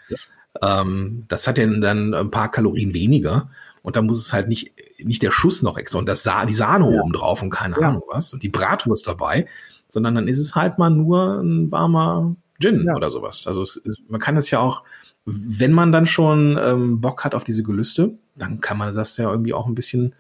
Ähm, 0.64 1.26
das 1.28 1.46
hat 1.46 1.60
ja 1.60 1.68
dann 1.68 2.16
ein 2.16 2.32
paar 2.32 2.50
Kalorien 2.50 2.96
weniger. 2.96 3.52
Und 3.84 3.96
da 3.96 4.02
muss 4.02 4.20
es 4.20 4.34
halt 4.34 4.48
nicht, 4.48 4.74
nicht 5.04 5.22
der 5.24 5.32
Schuss 5.32 5.62
noch 5.62 5.78
extra 5.78 6.00
und 6.00 6.08
das 6.08 6.24
Sa 6.24 6.46
die 6.46 6.54
Sahne 6.54 6.92
ja. 6.92 7.02
oben 7.02 7.14
drauf 7.14 7.42
und 7.42 7.50
keine 7.50 7.80
ja. 7.80 7.90
Ahnung 7.90 8.04
was 8.10 8.34
und 8.34 8.44
die 8.44 8.50
Bratwurst 8.50 9.08
dabei, 9.08 9.48
sondern 9.88 10.16
dann 10.16 10.28
ist 10.28 10.40
es 10.40 10.56
halt 10.56 10.78
mal 10.78 10.90
nur 10.90 11.42
ein 11.42 11.72
warmer 11.72 12.36
Gin 12.60 12.86
ja. 12.86 12.96
oder 12.96 13.10
sowas. 13.10 13.48
Also 13.48 13.62
es, 13.62 13.84
man 14.08 14.20
kann 14.20 14.38
es 14.38 14.50
ja 14.50 14.60
auch, 14.60 14.84
wenn 15.26 15.74
man 15.74 15.92
dann 15.92 16.06
schon 16.06 16.58
ähm, 16.62 17.02
Bock 17.02 17.24
hat 17.24 17.36
auf 17.36 17.44
diese 17.44 17.64
Gelüste, 17.64 18.18
dann 18.36 18.62
kann 18.62 18.78
man 18.78 18.94
das 18.94 19.18
ja 19.18 19.30
irgendwie 19.30 19.54
auch 19.54 19.68
ein 19.68 19.76
bisschen 19.76 20.16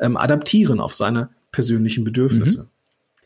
ähm, 0.00 0.16
adaptieren 0.16 0.80
auf 0.80 0.94
seine 0.94 1.30
persönlichen 1.52 2.04
Bedürfnisse. 2.04 2.64
Mhm. 2.64 2.68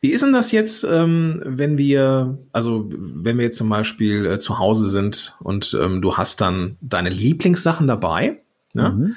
Wie 0.00 0.10
ist 0.10 0.22
denn 0.22 0.32
das 0.32 0.50
jetzt, 0.50 0.82
ähm, 0.82 1.40
wenn 1.44 1.78
wir, 1.78 2.38
also 2.50 2.90
wenn 2.90 3.38
wir 3.38 3.44
jetzt 3.44 3.58
zum 3.58 3.68
Beispiel 3.68 4.26
äh, 4.26 4.38
zu 4.40 4.58
Hause 4.58 4.90
sind 4.90 5.36
und 5.38 5.78
ähm, 5.80 6.02
du 6.02 6.16
hast 6.16 6.40
dann 6.40 6.76
deine 6.80 7.08
Lieblingssachen 7.08 7.86
dabei, 7.86 8.40
ja? 8.74 8.90
Mhm. 8.90 9.14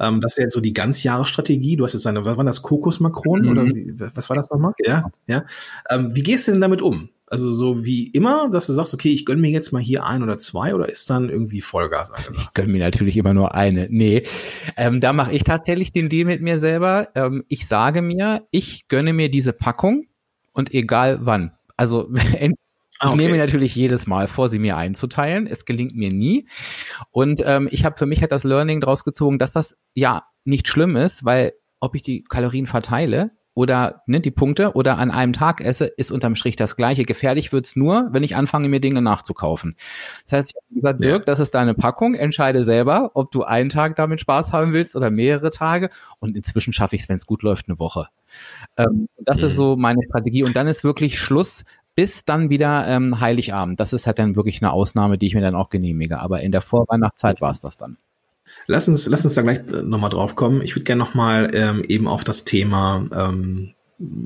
Ähm, 0.00 0.20
das 0.20 0.32
ist 0.32 0.38
jetzt 0.38 0.54
so 0.54 0.60
die 0.60 0.72
Ganzjahresstrategie. 0.72 1.76
Du 1.76 1.84
hast 1.84 1.94
jetzt 1.94 2.06
eine, 2.06 2.24
was 2.24 2.36
war 2.36 2.44
das, 2.44 2.62
Kokosmakronen 2.62 3.44
mhm. 3.44 3.50
oder 3.50 3.66
wie, 3.66 3.94
was 4.14 4.28
war 4.28 4.36
das 4.36 4.50
nochmal? 4.50 4.72
Ja, 4.84 5.10
ja. 5.26 5.44
Ähm, 5.90 6.14
wie 6.14 6.22
gehst 6.22 6.48
du 6.48 6.52
denn 6.52 6.60
damit 6.60 6.82
um? 6.82 7.10
Also 7.30 7.52
so 7.52 7.84
wie 7.84 8.06
immer, 8.08 8.48
dass 8.50 8.66
du 8.66 8.72
sagst, 8.72 8.94
okay, 8.94 9.12
ich 9.12 9.26
gönne 9.26 9.42
mir 9.42 9.50
jetzt 9.50 9.70
mal 9.70 9.82
hier 9.82 10.04
ein 10.06 10.22
oder 10.22 10.38
zwei 10.38 10.74
oder 10.74 10.88
ist 10.88 11.10
dann 11.10 11.28
irgendwie 11.28 11.60
Vollgas 11.60 12.10
angesagt? 12.10 12.38
Ich 12.40 12.54
gönne 12.54 12.72
mir 12.72 12.80
natürlich 12.80 13.18
immer 13.18 13.34
nur 13.34 13.54
eine. 13.54 13.86
Nee, 13.90 14.22
ähm, 14.78 15.00
da 15.00 15.12
mache 15.12 15.34
ich 15.34 15.44
tatsächlich 15.44 15.92
den 15.92 16.08
Deal 16.08 16.24
mit 16.24 16.40
mir 16.40 16.56
selber. 16.56 17.08
Ähm, 17.14 17.44
ich 17.48 17.66
sage 17.66 18.00
mir, 18.00 18.46
ich 18.50 18.88
gönne 18.88 19.12
mir 19.12 19.30
diese 19.30 19.52
Packung 19.52 20.06
und 20.54 20.72
egal 20.72 21.18
wann. 21.22 21.52
Also 21.76 22.08
Ah, 22.98 23.08
okay. 23.08 23.16
Ich 23.16 23.26
nehme 23.26 23.38
natürlich 23.38 23.74
jedes 23.74 24.06
Mal 24.06 24.26
vor, 24.26 24.48
sie 24.48 24.58
mir 24.58 24.76
einzuteilen. 24.76 25.46
Es 25.46 25.64
gelingt 25.64 25.94
mir 25.94 26.10
nie. 26.10 26.48
Und 27.10 27.42
ähm, 27.44 27.68
ich 27.70 27.84
habe 27.84 27.96
für 27.96 28.06
mich 28.06 28.20
halt 28.20 28.32
das 28.32 28.44
Learning 28.44 28.80
daraus 28.80 29.04
gezogen, 29.04 29.38
dass 29.38 29.52
das 29.52 29.78
ja 29.94 30.24
nicht 30.44 30.68
schlimm 30.68 30.96
ist, 30.96 31.24
weil 31.24 31.52
ob 31.80 31.94
ich 31.94 32.02
die 32.02 32.24
Kalorien 32.24 32.66
verteile, 32.66 33.30
oder 33.58 34.02
ne, 34.06 34.20
die 34.20 34.30
Punkte 34.30 34.74
oder 34.74 34.98
an 34.98 35.10
einem 35.10 35.32
Tag 35.32 35.60
esse, 35.60 35.86
ist 35.86 36.12
unterm 36.12 36.36
Strich 36.36 36.54
das 36.54 36.76
gleiche. 36.76 37.02
Gefährlich 37.02 37.52
wird's 37.52 37.74
nur, 37.74 38.06
wenn 38.12 38.22
ich 38.22 38.36
anfange, 38.36 38.68
mir 38.68 38.78
Dinge 38.78 39.02
nachzukaufen. 39.02 39.74
Das 40.22 40.32
heißt, 40.32 40.50
ich 40.50 40.56
habe 40.56 40.74
gesagt, 40.76 41.00
Dirk, 41.02 41.26
das 41.26 41.40
ist 41.40 41.56
deine 41.56 41.74
Packung, 41.74 42.14
entscheide 42.14 42.62
selber, 42.62 43.10
ob 43.14 43.32
du 43.32 43.42
einen 43.42 43.68
Tag 43.68 43.96
damit 43.96 44.20
Spaß 44.20 44.52
haben 44.52 44.72
willst 44.72 44.94
oder 44.94 45.10
mehrere 45.10 45.50
Tage. 45.50 45.88
Und 46.20 46.36
inzwischen 46.36 46.72
schaffe 46.72 46.94
ich 46.94 47.02
es, 47.02 47.08
wenn 47.08 47.16
es 47.16 47.26
gut 47.26 47.42
läuft, 47.42 47.68
eine 47.68 47.80
Woche. 47.80 48.06
Ähm, 48.76 49.08
das 49.18 49.38
mhm. 49.38 49.46
ist 49.48 49.56
so 49.56 49.74
meine 49.74 50.02
Strategie. 50.08 50.44
Und 50.44 50.54
dann 50.54 50.68
ist 50.68 50.84
wirklich 50.84 51.18
Schluss 51.18 51.64
bis 51.98 52.24
dann 52.24 52.48
wieder 52.48 52.86
ähm, 52.86 53.18
Heiligabend. 53.18 53.80
Das 53.80 53.92
ist 53.92 54.06
halt 54.06 54.20
dann 54.20 54.36
wirklich 54.36 54.62
eine 54.62 54.70
Ausnahme, 54.70 55.18
die 55.18 55.26
ich 55.26 55.34
mir 55.34 55.40
dann 55.40 55.56
auch 55.56 55.68
genehmige. 55.68 56.20
Aber 56.20 56.42
in 56.42 56.52
der 56.52 56.60
Vorweihnachtszeit 56.60 57.40
war 57.40 57.50
es 57.50 57.58
das 57.58 57.76
dann. 57.76 57.96
Lass 58.68 58.86
uns, 58.86 59.08
lass 59.08 59.24
uns 59.24 59.34
da 59.34 59.42
gleich 59.42 59.58
äh, 59.66 59.82
nochmal 59.82 60.10
drauf 60.10 60.36
kommen. 60.36 60.62
Ich 60.62 60.76
würde 60.76 60.84
gerne 60.84 61.00
nochmal 61.00 61.50
ähm, 61.54 61.82
eben 61.82 62.06
auf 62.06 62.22
das 62.22 62.44
Thema 62.44 63.04
ähm, 63.12 63.74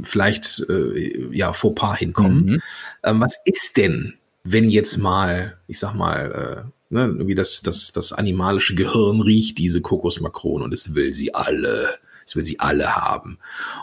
vielleicht 0.02 0.66
äh, 0.68 1.34
ja 1.34 1.54
Fauxpas 1.54 1.96
hinkommen. 1.96 2.44
Mhm. 2.44 2.62
Ähm, 3.04 3.20
was 3.22 3.38
ist 3.46 3.78
denn, 3.78 4.16
wenn 4.44 4.68
jetzt 4.68 4.98
mal, 4.98 5.56
ich 5.66 5.78
sag 5.78 5.94
mal, 5.94 6.66
äh, 6.90 6.94
ne, 6.94 7.26
wie 7.26 7.34
das, 7.34 7.62
das, 7.62 7.90
das 7.92 8.12
animalische 8.12 8.74
Gehirn 8.74 9.22
riecht 9.22 9.56
diese 9.56 9.80
Kokosmakronen 9.80 10.66
und 10.66 10.74
es 10.74 10.94
will 10.94 11.14
sie 11.14 11.34
alle. 11.34 11.88
Es 12.24 12.36
will 12.36 12.44
sie 12.44 12.60
alle 12.60 12.96
haben. 12.96 13.38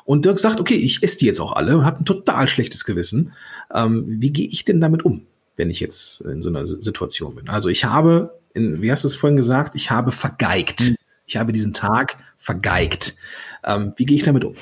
Und 0.06 0.26
Dirk 0.26 0.40
sagt, 0.40 0.60
okay, 0.60 0.76
ich 0.76 1.04
esse 1.04 1.18
die 1.18 1.26
jetzt 1.26 1.40
auch 1.40 1.54
alle, 1.54 1.86
habe 1.86 2.02
ein 2.02 2.06
total 2.06 2.48
schlechtes 2.48 2.86
Gewissen. 2.86 3.34
Ähm, 3.74 4.06
wie 4.08 4.32
gehe 4.32 4.48
ich 4.48 4.66
denn 4.66 4.82
damit 4.82 5.04
um, 5.04 5.26
wenn 5.56 5.70
ich 5.70 5.80
jetzt 5.80 6.22
in 6.22 6.42
so 6.42 6.50
einer 6.50 6.66
Situation 6.66 7.36
bin? 7.36 7.50
Also 7.50 7.70
ich 7.70 7.86
habe 7.86 8.40
in, 8.54 8.82
wie 8.82 8.92
hast 8.92 9.04
du 9.04 9.08
es 9.08 9.16
vorhin 9.16 9.38
gesagt, 9.38 9.76
ich 9.76 9.92
habe 9.92 10.12
vergeigt. 10.12 10.82
Hm. 10.82 10.96
Ich 11.26 11.38
habe 11.38 11.54
diesen 11.54 11.74
Tag 11.74 12.18
vergeigt. 12.38 13.16
Ähm, 13.64 13.94
wie 13.98 14.06
gehe 14.06 14.18
ich 14.18 14.24
damit 14.24 14.44
um? 14.44 14.56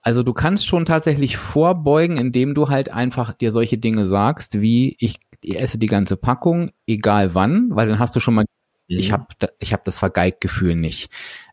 Also 0.00 0.22
du 0.22 0.32
kannst 0.32 0.66
schon 0.66 0.84
tatsächlich 0.84 1.36
vorbeugen, 1.36 2.16
indem 2.16 2.54
du 2.54 2.68
halt 2.68 2.90
einfach 2.90 3.32
dir 3.32 3.52
solche 3.52 3.78
Dinge 3.78 4.06
sagst, 4.06 4.60
wie 4.60 4.96
ich, 4.98 5.20
esse 5.44 5.78
die 5.78 5.86
ganze 5.86 6.16
Packung, 6.16 6.72
egal 6.86 7.34
wann, 7.34 7.68
weil 7.70 7.86
dann 7.86 8.00
hast 8.00 8.16
du 8.16 8.20
schon 8.20 8.34
mal, 8.34 8.44
mhm. 8.88 8.98
ich 8.98 9.12
habe 9.12 9.26
ich 9.60 9.72
hab 9.72 9.84
das 9.84 9.98
Vergeigt-Gefühl 9.98 10.74
nicht. 10.74 11.10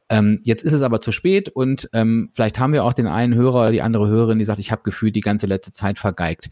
Ähm, 0.09 0.39
jetzt 0.43 0.63
ist 0.63 0.73
es 0.73 0.83
aber 0.83 0.99
zu 0.99 1.11
spät 1.11 1.49
und 1.49 1.89
ähm, 1.93 2.29
vielleicht 2.31 2.59
haben 2.59 2.73
wir 2.73 2.83
auch 2.83 2.93
den 2.93 3.07
einen 3.07 3.33
Hörer 3.33 3.63
oder 3.63 3.71
die 3.71 3.81
andere 3.81 4.07
Hörerin, 4.07 4.37
die 4.37 4.45
sagt, 4.45 4.59
ich 4.59 4.71
habe 4.71 4.83
gefühlt 4.83 5.15
die 5.15 5.21
ganze 5.21 5.47
letzte 5.47 5.71
Zeit 5.71 5.97
vergeigt. 5.97 6.49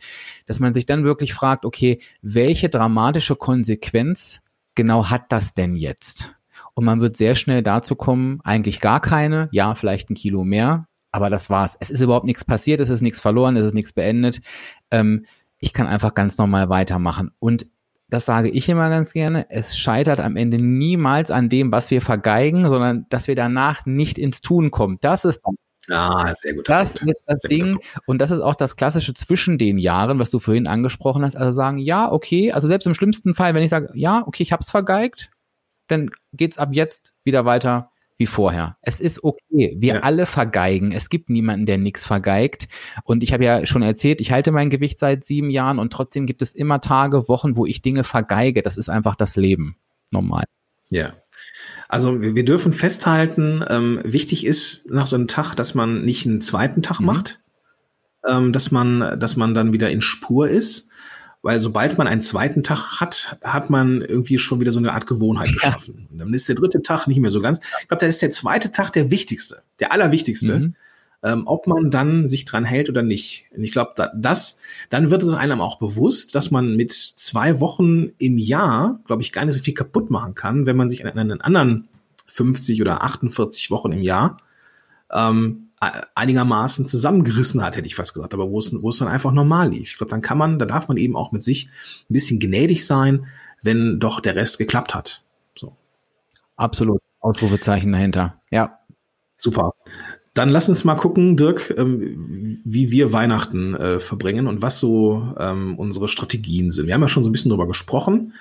Dass 0.48 0.60
man 0.60 0.74
sich 0.74 0.86
dann 0.86 1.04
wirklich 1.04 1.34
fragt, 1.34 1.66
okay, 1.66 2.00
welche 2.22 2.70
dramatische 2.70 3.36
Konsequenz 3.36 4.42
genau 4.76 5.10
hat 5.10 5.32
das 5.32 5.54
denn 5.54 5.76
jetzt? 5.76 6.36
Und 6.74 6.86
man 6.86 7.02
wird 7.02 7.16
sehr 7.16 7.36
schnell 7.36 7.62
dazu 7.62 7.96
kommen, 7.96 8.40
eigentlich 8.44 8.80
gar 8.80 9.00
keine, 9.00 9.50
ja, 9.52 9.76
vielleicht 9.76 10.10
ein 10.10 10.16
Kilo 10.16 10.44
mehr, 10.44 10.88
aber 11.12 11.30
das 11.30 11.52
war's. 11.52 11.78
Es 11.80 11.92
ist 11.92 12.02
überhaupt 12.02 12.26
nichts 12.26 12.44
passiert, 12.44 12.82
es 12.82 12.90
ist 12.90 13.02
nichts 13.02 13.22
verloren, 13.22 13.56
es 13.56 13.66
ist 13.66 13.76
nichts 13.76 13.94
beendet. 13.94 14.42
Ähm, 14.90 15.26
ich 15.60 15.72
kann 15.72 15.88
einfach 15.88 16.16
ganz 16.16 16.40
normal 16.40 16.70
weitermachen. 16.70 17.32
Und 17.40 17.68
das 18.14 18.26
sage 18.26 18.50
ich 18.50 18.70
immer 18.70 18.90
ganz 18.90 19.12
gerne, 19.12 19.48
es 19.50 19.76
scheitert 19.76 20.20
am 20.20 20.36
Ende 20.36 20.58
niemals 20.58 21.32
an 21.32 21.50
dem, 21.50 21.72
was 21.72 21.90
wir 21.90 22.00
vergeigen, 22.00 22.70
sondern 22.70 23.08
dass 23.10 23.28
wir 23.28 23.34
danach 23.34 23.88
nicht 23.88 24.20
ins 24.20 24.42
Tun 24.42 24.70
kommen. 24.70 24.98
Das 25.02 25.26
ist 25.26 25.42
Ah, 25.90 26.34
sehr 26.36 26.54
gut. 26.54 26.70
Das 26.70 26.94
Punkt. 26.94 27.12
ist 27.12 27.24
das 27.26 27.42
sehr 27.42 27.50
Ding. 27.50 27.78
Und 28.06 28.20
das 28.20 28.32
ist 28.32 28.40
auch 28.40 28.56
das 28.56 28.78
Klassische 28.78 29.14
zwischen 29.14 29.58
den 29.58 29.78
Jahren, 29.78 30.18
was 30.20 30.30
du 30.30 30.40
vorhin 30.40 30.68
angesprochen 30.68 31.24
hast. 31.24 31.36
Also 31.36 31.52
sagen, 31.52 31.78
ja, 31.78 32.10
okay, 32.10 32.54
also 32.54 32.68
selbst 32.70 32.86
im 32.86 32.94
schlimmsten 32.94 33.34
Fall, 33.34 33.54
wenn 33.54 33.64
ich 33.64 33.70
sage, 33.70 33.90
ja, 33.94 34.24
okay, 34.26 34.44
ich 34.44 34.54
hab's 34.54 34.70
vergeigt, 34.72 35.30
dann 35.88 36.12
geht's 36.32 36.58
ab 36.58 36.70
jetzt 36.72 37.14
wieder 37.26 37.44
weiter 37.44 37.92
wie 38.18 38.28
vorher. 38.28 38.78
Es 38.82 39.00
ist 39.00 39.24
okay. 39.24 39.76
Wir 39.78 39.96
ja. 39.96 40.00
alle 40.02 40.26
vergeigen. 40.26 40.92
Es 40.92 41.10
gibt 41.10 41.30
niemanden, 41.30 41.66
der 41.66 41.78
nichts 41.78 42.04
vergeigt. 42.04 42.68
Und 43.04 43.24
ich 43.24 43.34
habe 43.34 43.44
ja 43.44 43.66
schon 43.66 43.82
erzählt, 43.82 44.22
ich 44.22 44.32
halte 44.32 44.52
mein 44.52 44.70
Gewicht 44.70 45.00
seit 45.00 45.24
sieben 45.24 45.50
Jahren 45.50 45.80
und 45.80 45.92
trotzdem 45.92 46.26
gibt 46.26 46.42
es 46.42 46.54
immer 46.54 46.82
Tage, 46.82 47.28
Wochen, 47.28 47.58
wo 47.58 47.66
ich 47.66 47.82
Dinge 47.82 48.04
vergeige. 48.04 48.62
Das 48.62 48.78
ist 48.78 48.90
einfach 48.90 49.16
das 49.16 49.36
Leben. 49.36 49.78
Normal. 50.12 50.44
Ja. 50.90 51.14
Also 51.90 52.22
wir 52.22 52.46
dürfen 52.46 52.74
festhalten, 52.74 53.64
ähm, 53.68 54.00
wichtig 54.04 54.46
ist 54.46 54.90
nach 54.90 55.08
so 55.08 55.16
einem 55.16 55.28
Tag, 55.28 55.56
dass 55.56 55.76
man 55.76 56.04
nicht 56.04 56.26
einen 56.26 56.42
zweiten 56.42 56.82
Tag 56.82 57.00
mhm. 57.00 57.06
macht, 57.06 57.40
ähm, 58.28 58.54
dass 58.54 58.72
man, 58.72 59.20
dass 59.20 59.36
man 59.36 59.54
dann 59.54 59.74
wieder 59.74 59.92
in 59.92 60.02
Spur 60.02 60.48
ist, 60.48 60.90
weil 61.44 61.60
sobald 61.60 61.98
man 61.98 62.08
einen 62.08 62.22
zweiten 62.22 62.64
Tag 62.64 63.00
hat, 63.00 63.38
hat 63.44 63.70
man 63.70 64.02
irgendwie 64.02 64.40
schon 64.40 64.60
wieder 64.60 64.72
so 64.72 64.80
eine 64.80 64.94
Art 64.94 65.06
Gewohnheit 65.06 65.50
ja. 65.50 65.56
geschaffen. 65.56 66.08
Und 66.12 66.18
dann 66.18 66.34
ist 66.34 66.50
der 66.50 66.56
dritte 66.56 66.82
Tag 66.82 67.06
nicht 67.06 67.20
mehr 67.20 67.30
so 67.30 67.42
ganz. 67.42 67.60
Ich 67.82 67.88
glaube, 67.88 68.02
da 68.02 68.08
ist 68.08 68.22
der 68.24 68.32
zweite 68.32 68.72
Tag 68.72 68.92
der 68.94 69.12
wichtigste, 69.12 69.62
der 69.80 69.92
allerwichtigste. 69.92 70.60
Mhm 70.60 70.76
ähm, 71.24 71.44
ob 71.46 71.68
man 71.68 71.90
dann 71.90 72.28
sich 72.28 72.46
dran 72.46 72.66
hält 72.66 72.90
oder 72.90 73.02
nicht. 73.02 73.46
Und 73.56 73.64
ich 73.64 73.72
glaube, 73.72 73.94
da, 73.96 74.12
das, 74.16 74.60
dann 74.90 75.10
wird 75.10 75.24
es 75.24 75.34
einem 75.34 75.62
auch 75.62 75.80
bewusst, 75.80 76.36
dass 76.36 76.52
man 76.52 76.76
mit 76.76 76.92
zwei 76.92 77.62
Wochen 77.62 78.10
im 78.18 78.38
Jahr, 78.38 79.00
glaube 79.06 79.22
ich, 79.22 79.32
gar 79.32 79.46
nicht 79.46 79.56
so 79.56 79.62
viel 79.62 79.74
kaputt 79.74 80.12
machen 80.12 80.36
kann, 80.36 80.66
wenn 80.66 80.76
man 80.76 80.90
sich 80.90 81.06
an 81.06 81.18
einen 81.18 81.42
anderen 81.42 81.88
50 82.26 82.82
oder 82.82 83.04
48 83.04 83.72
Wochen 83.72 83.94
im 83.94 84.02
Jahr 84.02 84.38
ähm, 85.12 85.70
einigermaßen 86.16 86.88
zusammengerissen 86.88 87.64
hat, 87.64 87.76
hätte 87.76 87.88
ich 87.88 87.96
fast 87.96 88.14
gesagt, 88.14 88.34
aber 88.34 88.50
wo 88.50 88.58
es, 88.58 88.74
wo 88.82 88.90
es 88.90 88.98
dann 88.98 89.08
einfach 89.08 89.32
normal 89.32 89.70
lief. 89.70 89.92
Ich 89.92 89.98
glaube, 89.98 90.12
dann 90.12 90.22
kann 90.22 90.38
man, 90.38 90.60
da 90.60 90.66
darf 90.66 90.88
man 90.88 90.98
eben 90.98 91.16
auch 91.16 91.32
mit 91.32 91.44
sich 91.44 91.70
ein 92.10 92.14
bisschen 92.14 92.40
gnädig 92.40 92.86
sein, 92.86 93.28
wenn 93.62 94.00
doch 94.00 94.20
der 94.20 94.36
Rest 94.36 94.58
geklappt 94.58 94.94
hat. 94.94 95.24
So. 95.58 95.76
Absolut. 96.56 97.02
Ausrufezeichen 97.20 97.92
dahinter. 97.92 98.42
Ja. 98.52 98.80
Super. 99.38 99.74
Dann 100.34 100.50
lass 100.50 100.68
uns 100.68 100.84
mal 100.84 100.96
gucken, 100.96 101.38
Dirk, 101.38 101.74
ähm, 101.78 102.62
wie 102.66 102.92
wir 102.92 103.14
Weihnachten 103.14 103.76
äh, 103.76 104.00
verbringen 104.00 104.48
und 104.48 104.62
was 104.62 104.80
so 104.80 105.34
ähm, 105.38 105.78
unsere 105.78 106.08
Strategien 106.08 106.72
sind. 106.72 106.88
Wir 106.88 106.96
haben 106.96 107.02
ja 107.02 107.08
schon 107.08 107.24
so 107.24 107.30
ein 107.30 107.34
bisschen 107.34 107.50
drüber 107.50 107.68
gesprochen. 107.68 108.34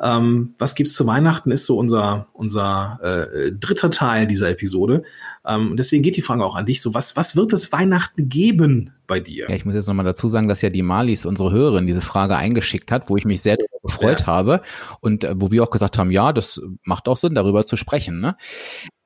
Ähm, 0.00 0.54
was 0.58 0.74
gibt's 0.74 0.94
zu 0.94 1.06
Weihnachten 1.06 1.50
ist 1.50 1.66
so 1.66 1.78
unser 1.78 2.28
unser 2.32 2.98
äh, 3.02 3.52
dritter 3.52 3.90
Teil 3.90 4.26
dieser 4.26 4.50
Episode. 4.50 5.04
Ähm, 5.46 5.76
deswegen 5.76 6.02
geht 6.02 6.16
die 6.16 6.22
Frage 6.22 6.44
auch 6.44 6.56
an 6.56 6.66
dich. 6.66 6.82
So 6.82 6.94
was 6.94 7.16
was 7.16 7.36
wird 7.36 7.52
es 7.52 7.72
Weihnachten 7.72 8.28
geben 8.28 8.92
bei 9.06 9.20
dir? 9.20 9.48
Ja, 9.48 9.54
ich 9.54 9.64
muss 9.64 9.74
jetzt 9.74 9.86
nochmal 9.88 10.04
dazu 10.04 10.28
sagen, 10.28 10.48
dass 10.48 10.62
ja 10.62 10.70
die 10.70 10.82
Malis, 10.82 11.26
unsere 11.26 11.52
Hörerin, 11.52 11.86
diese 11.86 12.00
Frage 12.00 12.36
eingeschickt 12.36 12.90
hat, 12.90 13.10
wo 13.10 13.16
ich 13.16 13.24
mich 13.24 13.42
sehr 13.42 13.56
gefreut 13.82 14.20
ja. 14.20 14.26
habe 14.26 14.62
und 15.00 15.24
äh, 15.24 15.34
wo 15.36 15.50
wir 15.50 15.62
auch 15.62 15.70
gesagt 15.70 15.98
haben, 15.98 16.10
ja, 16.10 16.32
das 16.32 16.60
macht 16.84 17.08
auch 17.08 17.16
Sinn, 17.16 17.34
darüber 17.34 17.64
zu 17.64 17.76
sprechen. 17.76 18.20
Ne? 18.20 18.36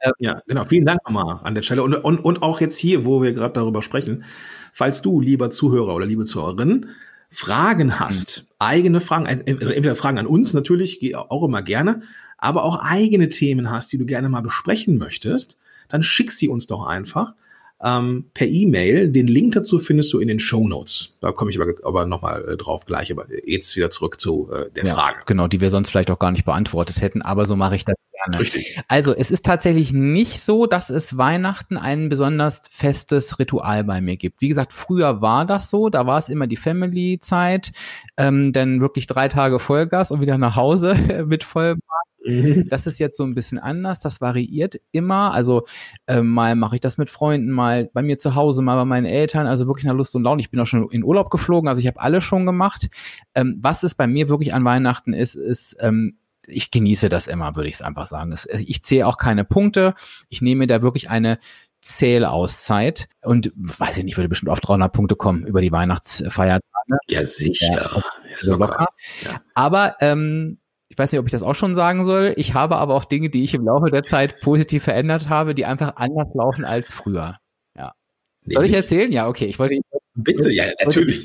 Ähm, 0.00 0.12
ja, 0.18 0.42
genau. 0.46 0.64
Vielen 0.64 0.86
Dank 0.86 1.00
nochmal 1.04 1.40
an 1.42 1.54
der 1.54 1.62
Stelle 1.62 1.82
und 1.82 1.94
und 1.94 2.18
und 2.18 2.42
auch 2.42 2.60
jetzt 2.60 2.78
hier, 2.78 3.04
wo 3.04 3.22
wir 3.22 3.32
gerade 3.32 3.54
darüber 3.54 3.82
sprechen. 3.82 4.24
Falls 4.72 5.02
du, 5.02 5.20
lieber 5.20 5.50
Zuhörer 5.50 5.94
oder 5.94 6.06
liebe 6.06 6.24
Zuhörerin, 6.24 6.86
Fragen 7.28 7.98
hast, 7.98 8.42
mhm. 8.42 8.54
eigene 8.58 9.00
Fragen, 9.00 9.26
entweder 9.26 9.96
Fragen 9.96 10.18
an 10.18 10.26
uns 10.26 10.54
natürlich, 10.54 11.14
auch 11.14 11.44
immer 11.44 11.62
gerne, 11.62 12.02
aber 12.38 12.64
auch 12.64 12.78
eigene 12.82 13.28
Themen 13.28 13.70
hast, 13.70 13.92
die 13.92 13.98
du 13.98 14.06
gerne 14.06 14.28
mal 14.28 14.42
besprechen 14.42 14.98
möchtest, 14.98 15.58
dann 15.88 16.02
schick 16.02 16.32
sie 16.32 16.48
uns 16.48 16.66
doch 16.66 16.86
einfach 16.86 17.34
ähm, 17.82 18.26
per 18.32 18.46
E-Mail. 18.46 19.10
Den 19.10 19.26
Link 19.26 19.52
dazu 19.52 19.78
findest 19.78 20.12
du 20.12 20.18
in 20.18 20.28
den 20.28 20.38
Show 20.38 20.66
Notes. 20.66 21.18
Da 21.20 21.32
komme 21.32 21.50
ich 21.50 21.60
aber, 21.60 21.74
aber 21.82 22.06
nochmal 22.06 22.48
äh, 22.48 22.56
drauf 22.56 22.86
gleich. 22.86 23.12
Aber 23.12 23.26
jetzt 23.44 23.76
wieder 23.76 23.90
zurück 23.90 24.20
zu 24.20 24.50
äh, 24.50 24.70
der 24.70 24.84
ja, 24.84 24.94
Frage. 24.94 25.18
Genau, 25.26 25.46
die 25.46 25.60
wir 25.60 25.70
sonst 25.70 25.90
vielleicht 25.90 26.10
auch 26.10 26.18
gar 26.18 26.30
nicht 26.30 26.44
beantwortet 26.44 27.00
hätten. 27.00 27.22
Aber 27.22 27.44
so 27.44 27.56
mache 27.56 27.76
ich 27.76 27.84
das 27.84 27.96
gerne. 28.12 28.40
Richtig. 28.40 28.78
Also 28.88 29.14
es 29.14 29.30
ist 29.30 29.44
tatsächlich 29.44 29.92
nicht 29.92 30.42
so, 30.42 30.66
dass 30.66 30.90
es 30.90 31.18
Weihnachten 31.18 31.76
ein 31.76 32.08
besonders 32.08 32.62
festes 32.70 33.38
Ritual 33.38 33.84
bei 33.84 34.00
mir 34.00 34.16
gibt. 34.16 34.40
Wie 34.40 34.48
gesagt, 34.48 34.72
früher 34.72 35.20
war 35.20 35.44
das 35.44 35.68
so. 35.70 35.90
Da 35.90 36.06
war 36.06 36.18
es 36.18 36.28
immer 36.28 36.46
die 36.46 36.56
Family-Zeit. 36.56 37.72
Ähm, 38.16 38.52
dann 38.52 38.80
wirklich 38.80 39.06
drei 39.06 39.28
Tage 39.28 39.58
Vollgas 39.58 40.10
und 40.10 40.22
wieder 40.22 40.38
nach 40.38 40.56
Hause 40.56 40.94
mit 41.26 41.44
vollem 41.44 41.80
Mhm. 42.26 42.68
Das 42.68 42.86
ist 42.86 42.98
jetzt 42.98 43.16
so 43.16 43.24
ein 43.24 43.34
bisschen 43.34 43.58
anders. 43.58 43.98
Das 43.98 44.20
variiert 44.20 44.80
immer. 44.92 45.32
Also 45.32 45.66
äh, 46.06 46.20
mal 46.20 46.56
mache 46.56 46.76
ich 46.76 46.80
das 46.80 46.98
mit 46.98 47.10
Freunden, 47.10 47.50
mal 47.50 47.90
bei 47.92 48.02
mir 48.02 48.18
zu 48.18 48.34
Hause, 48.34 48.62
mal 48.62 48.76
bei 48.76 48.84
meinen 48.84 49.06
Eltern. 49.06 49.46
Also 49.46 49.66
wirklich 49.66 49.86
nach 49.86 49.94
Lust 49.94 50.14
und 50.16 50.24
Laune. 50.24 50.40
Ich 50.40 50.50
bin 50.50 50.60
auch 50.60 50.66
schon 50.66 50.90
in 50.90 51.04
Urlaub 51.04 51.30
geflogen. 51.30 51.68
Also 51.68 51.80
ich 51.80 51.86
habe 51.86 52.00
alles 52.00 52.24
schon 52.24 52.46
gemacht. 52.46 52.88
Ähm, 53.34 53.58
was 53.60 53.82
es 53.82 53.94
bei 53.94 54.06
mir 54.06 54.28
wirklich 54.28 54.52
an 54.52 54.64
Weihnachten 54.64 55.12
ist, 55.12 55.34
ist 55.34 55.76
ähm, 55.80 56.18
ich 56.48 56.70
genieße 56.70 57.08
das 57.08 57.26
immer, 57.26 57.56
würde 57.56 57.68
ich 57.68 57.76
es 57.76 57.82
einfach 57.82 58.06
sagen. 58.06 58.34
Ich 58.66 58.82
zähle 58.84 59.06
auch 59.06 59.18
keine 59.18 59.44
Punkte. 59.44 59.94
Ich 60.28 60.42
nehme 60.42 60.68
da 60.68 60.80
wirklich 60.80 61.10
eine 61.10 61.38
Zählauszeit 61.80 63.08
und 63.22 63.52
weiß 63.54 63.98
ich 63.98 64.04
nicht, 64.04 64.16
würde 64.16 64.28
bestimmt 64.28 64.50
auf 64.50 64.60
300 64.60 64.92
Punkte 64.92 65.16
kommen 65.16 65.46
über 65.46 65.60
die 65.60 65.72
Weihnachtsfeiertage. 65.72 66.62
Ja, 67.08 67.24
sicher. 67.24 67.66
Ja, 67.66 68.02
so 68.42 68.56
locker. 68.56 68.88
Ja. 69.24 69.40
Aber 69.54 69.96
ähm, 70.00 70.58
ich 70.88 70.98
weiß 70.98 71.12
nicht, 71.12 71.18
ob 71.18 71.26
ich 71.26 71.32
das 71.32 71.42
auch 71.42 71.54
schon 71.54 71.74
sagen 71.74 72.04
soll. 72.04 72.34
Ich 72.36 72.54
habe 72.54 72.76
aber 72.76 72.94
auch 72.94 73.04
Dinge, 73.04 73.28
die 73.28 73.42
ich 73.44 73.54
im 73.54 73.64
Laufe 73.64 73.90
der 73.90 74.02
Zeit 74.02 74.40
positiv 74.40 74.84
verändert 74.84 75.28
habe, 75.28 75.54
die 75.54 75.64
einfach 75.66 75.96
anders 75.96 76.28
laufen 76.34 76.64
als 76.64 76.92
früher. 76.92 77.38
Ja. 77.76 77.92
Soll 78.44 78.66
ich 78.66 78.72
erzählen? 78.72 79.10
Ja, 79.10 79.28
okay. 79.28 79.46
Ich 79.46 79.58
wollte, 79.58 79.80
Bitte, 80.16 80.50
ja, 80.50 80.64
natürlich. 80.82 81.24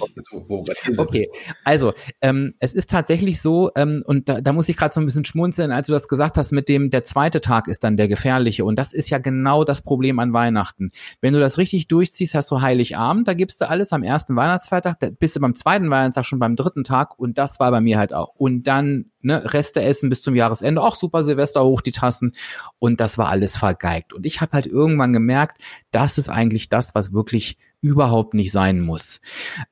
Okay, 0.97 1.29
also 1.63 1.93
ähm, 2.19 2.53
es 2.59 2.73
ist 2.73 2.89
tatsächlich 2.89 3.41
so, 3.41 3.71
ähm, 3.75 4.03
und 4.05 4.27
da, 4.27 4.41
da 4.41 4.51
muss 4.51 4.67
ich 4.67 4.75
gerade 4.75 4.93
so 4.93 4.99
ein 4.99 5.05
bisschen 5.05 5.23
schmunzeln, 5.23 5.71
als 5.71 5.87
du 5.87 5.93
das 5.93 6.09
gesagt 6.09 6.37
hast, 6.37 6.51
mit 6.51 6.67
dem, 6.67 6.89
der 6.89 7.05
zweite 7.05 7.39
Tag 7.39 7.69
ist 7.69 7.85
dann 7.85 7.95
der 7.95 8.09
gefährliche. 8.09 8.65
Und 8.65 8.77
das 8.77 8.93
ist 8.93 9.09
ja 9.09 9.17
genau 9.17 9.63
das 9.63 9.81
Problem 9.81 10.19
an 10.19 10.33
Weihnachten. 10.33 10.91
Wenn 11.21 11.33
du 11.33 11.39
das 11.39 11.57
richtig 11.57 11.87
durchziehst, 11.87 12.35
hast 12.35 12.51
du 12.51 12.61
Heiligabend, 12.61 13.29
da 13.29 13.33
gibst 13.33 13.61
du 13.61 13.69
alles 13.69 13.93
am 13.93 14.03
ersten 14.03 14.35
Weihnachtsfeiertag, 14.35 14.99
da 14.99 15.09
bist 15.09 15.37
du 15.37 15.39
beim 15.39 15.55
zweiten 15.55 15.89
Weihnachtstag 15.89 16.25
schon 16.25 16.39
beim 16.39 16.57
dritten 16.57 16.83
Tag 16.83 17.17
und 17.17 17.37
das 17.37 17.61
war 17.61 17.71
bei 17.71 17.79
mir 17.79 17.97
halt 17.97 18.13
auch. 18.13 18.33
Und 18.35 18.63
dann 18.63 19.05
ne, 19.21 19.53
Reste 19.53 19.81
essen 19.81 20.09
bis 20.09 20.21
zum 20.21 20.35
Jahresende, 20.35 20.81
auch 20.81 20.95
super 20.95 21.23
Silvester 21.23 21.63
hoch 21.63 21.81
die 21.81 21.93
Tassen 21.93 22.33
und 22.79 22.99
das 22.99 23.17
war 23.17 23.29
alles 23.29 23.55
vergeigt. 23.55 24.13
Und 24.13 24.25
ich 24.25 24.41
habe 24.41 24.51
halt 24.51 24.67
irgendwann 24.67 25.13
gemerkt, 25.13 25.61
das 25.91 26.17
ist 26.17 26.29
eigentlich 26.29 26.67
das, 26.67 26.93
was 26.93 27.13
wirklich 27.13 27.57
überhaupt 27.81 28.35
nicht 28.35 28.51
sein 28.51 28.79
muss. 28.79 29.21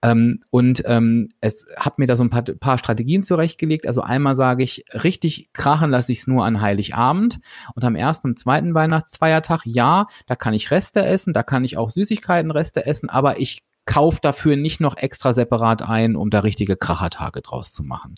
Ähm, 0.02 0.40
und 0.50 0.84
ähm, 0.86 1.30
es 1.42 1.68
hat 1.78 2.00
mir 2.00 2.08
da 2.08 2.16
so 2.16 2.24
ein 2.24 2.32
paar, 2.32 2.42
paar 2.42 2.78
Strategien 2.80 3.24
zurechtgelegt. 3.24 3.86
Also 3.86 4.02
einmal 4.02 4.36
sage 4.36 4.64
ich, 4.64 4.84
richtig 4.94 5.54
krachen 5.54 5.92
lasse 5.92 6.12
ich 6.12 6.20
es 6.20 6.28
nur 6.28 6.44
an 6.44 6.62
Heiligabend 6.62 7.40
und 7.76 7.84
am 7.84 7.96
ersten 7.96 8.30
und 8.30 8.40
zweiten 8.40 8.74
Weihnachtsfeiertag, 8.74 9.62
ja, 9.66 10.08
da 10.26 10.36
kann 10.36 10.54
ich 10.54 10.72
Reste 10.72 11.06
essen, 11.06 11.34
da 11.34 11.44
kann 11.44 11.64
ich 11.64 11.78
auch 11.78 11.92
Süßigkeitenreste 11.92 12.86
essen, 12.86 13.10
aber 13.10 13.40
ich 13.40 13.60
kauf 13.86 14.20
dafür 14.20 14.56
nicht 14.56 14.82
noch 14.82 14.98
extra 14.98 15.34
separat 15.34 15.82
ein, 15.82 16.16
um 16.16 16.30
da 16.30 16.40
richtige 16.40 16.78
Krachertage 16.78 17.42
draus 17.42 17.72
zu 17.72 17.84
machen. 17.84 18.16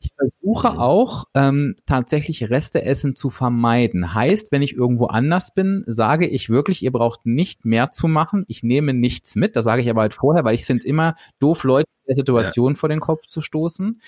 Ich 0.00 0.10
versuche 0.16 0.72
mhm. 0.72 0.78
auch 0.78 1.24
ähm, 1.34 1.76
tatsächlich 1.86 2.50
Resteessen 2.50 3.14
zu 3.14 3.30
vermeiden. 3.30 4.14
Heißt, 4.14 4.50
wenn 4.50 4.62
ich 4.62 4.74
irgendwo 4.74 5.06
anders 5.06 5.54
bin, 5.54 5.84
sage 5.86 6.26
ich 6.26 6.50
wirklich, 6.50 6.82
ihr 6.82 6.92
braucht 6.92 7.26
nicht 7.26 7.64
mehr 7.64 7.90
zu 7.90 8.08
machen. 8.08 8.44
Ich 8.48 8.62
nehme 8.62 8.92
nichts 8.92 9.36
mit. 9.36 9.56
Das 9.56 9.64
sage 9.64 9.82
ich 9.82 9.90
aber 9.90 10.02
halt 10.02 10.14
vorher, 10.14 10.44
weil 10.44 10.54
ich 10.54 10.64
finde 10.64 10.80
es 10.80 10.84
immer 10.84 11.14
doof, 11.38 11.64
Leute 11.64 11.93
der 12.06 12.14
Situation 12.14 12.72
ja. 12.72 12.78
vor 12.78 12.88
den 12.88 13.00
Kopf 13.00 13.26
zu 13.26 13.40
stoßen. 13.40 14.00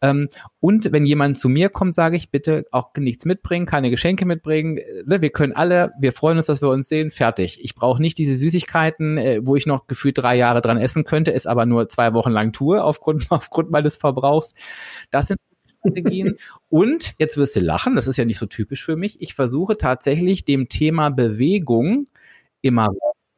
Ähm, 0.00 0.28
und 0.60 0.92
wenn 0.92 1.06
jemand 1.06 1.38
zu 1.38 1.48
mir 1.48 1.68
kommt, 1.68 1.94
sage 1.94 2.16
ich 2.16 2.30
bitte 2.30 2.66
auch 2.70 2.90
nichts 2.96 3.24
mitbringen, 3.24 3.66
keine 3.66 3.90
Geschenke 3.90 4.26
mitbringen. 4.26 4.78
Ne, 5.04 5.20
wir 5.20 5.30
können 5.30 5.52
alle, 5.52 5.92
wir 5.98 6.12
freuen 6.12 6.36
uns, 6.36 6.46
dass 6.46 6.62
wir 6.62 6.68
uns 6.68 6.88
sehen, 6.88 7.10
fertig. 7.10 7.62
Ich 7.62 7.74
brauche 7.74 8.00
nicht 8.00 8.18
diese 8.18 8.36
Süßigkeiten, 8.36 9.18
äh, 9.18 9.40
wo 9.42 9.56
ich 9.56 9.66
noch 9.66 9.86
gefühlt 9.86 10.18
drei 10.18 10.36
Jahre 10.36 10.60
dran 10.60 10.78
essen 10.78 11.04
könnte, 11.04 11.32
es 11.32 11.46
aber 11.46 11.66
nur 11.66 11.88
zwei 11.88 12.12
Wochen 12.14 12.30
lang 12.30 12.52
tue 12.52 12.82
aufgrund, 12.82 13.26
aufgrund 13.30 13.70
meines 13.70 13.96
Verbrauchs. 13.96 14.54
Das 15.10 15.28
sind 15.28 15.38
Strategien. 15.80 16.36
Und 16.68 17.14
jetzt 17.18 17.36
wirst 17.36 17.56
du 17.56 17.60
lachen, 17.60 17.94
das 17.94 18.06
ist 18.06 18.16
ja 18.16 18.24
nicht 18.24 18.38
so 18.38 18.46
typisch 18.46 18.84
für 18.84 18.96
mich. 18.96 19.20
Ich 19.20 19.34
versuche 19.34 19.76
tatsächlich 19.76 20.44
dem 20.44 20.68
Thema 20.68 21.10
Bewegung 21.10 22.06
immer 22.62 22.90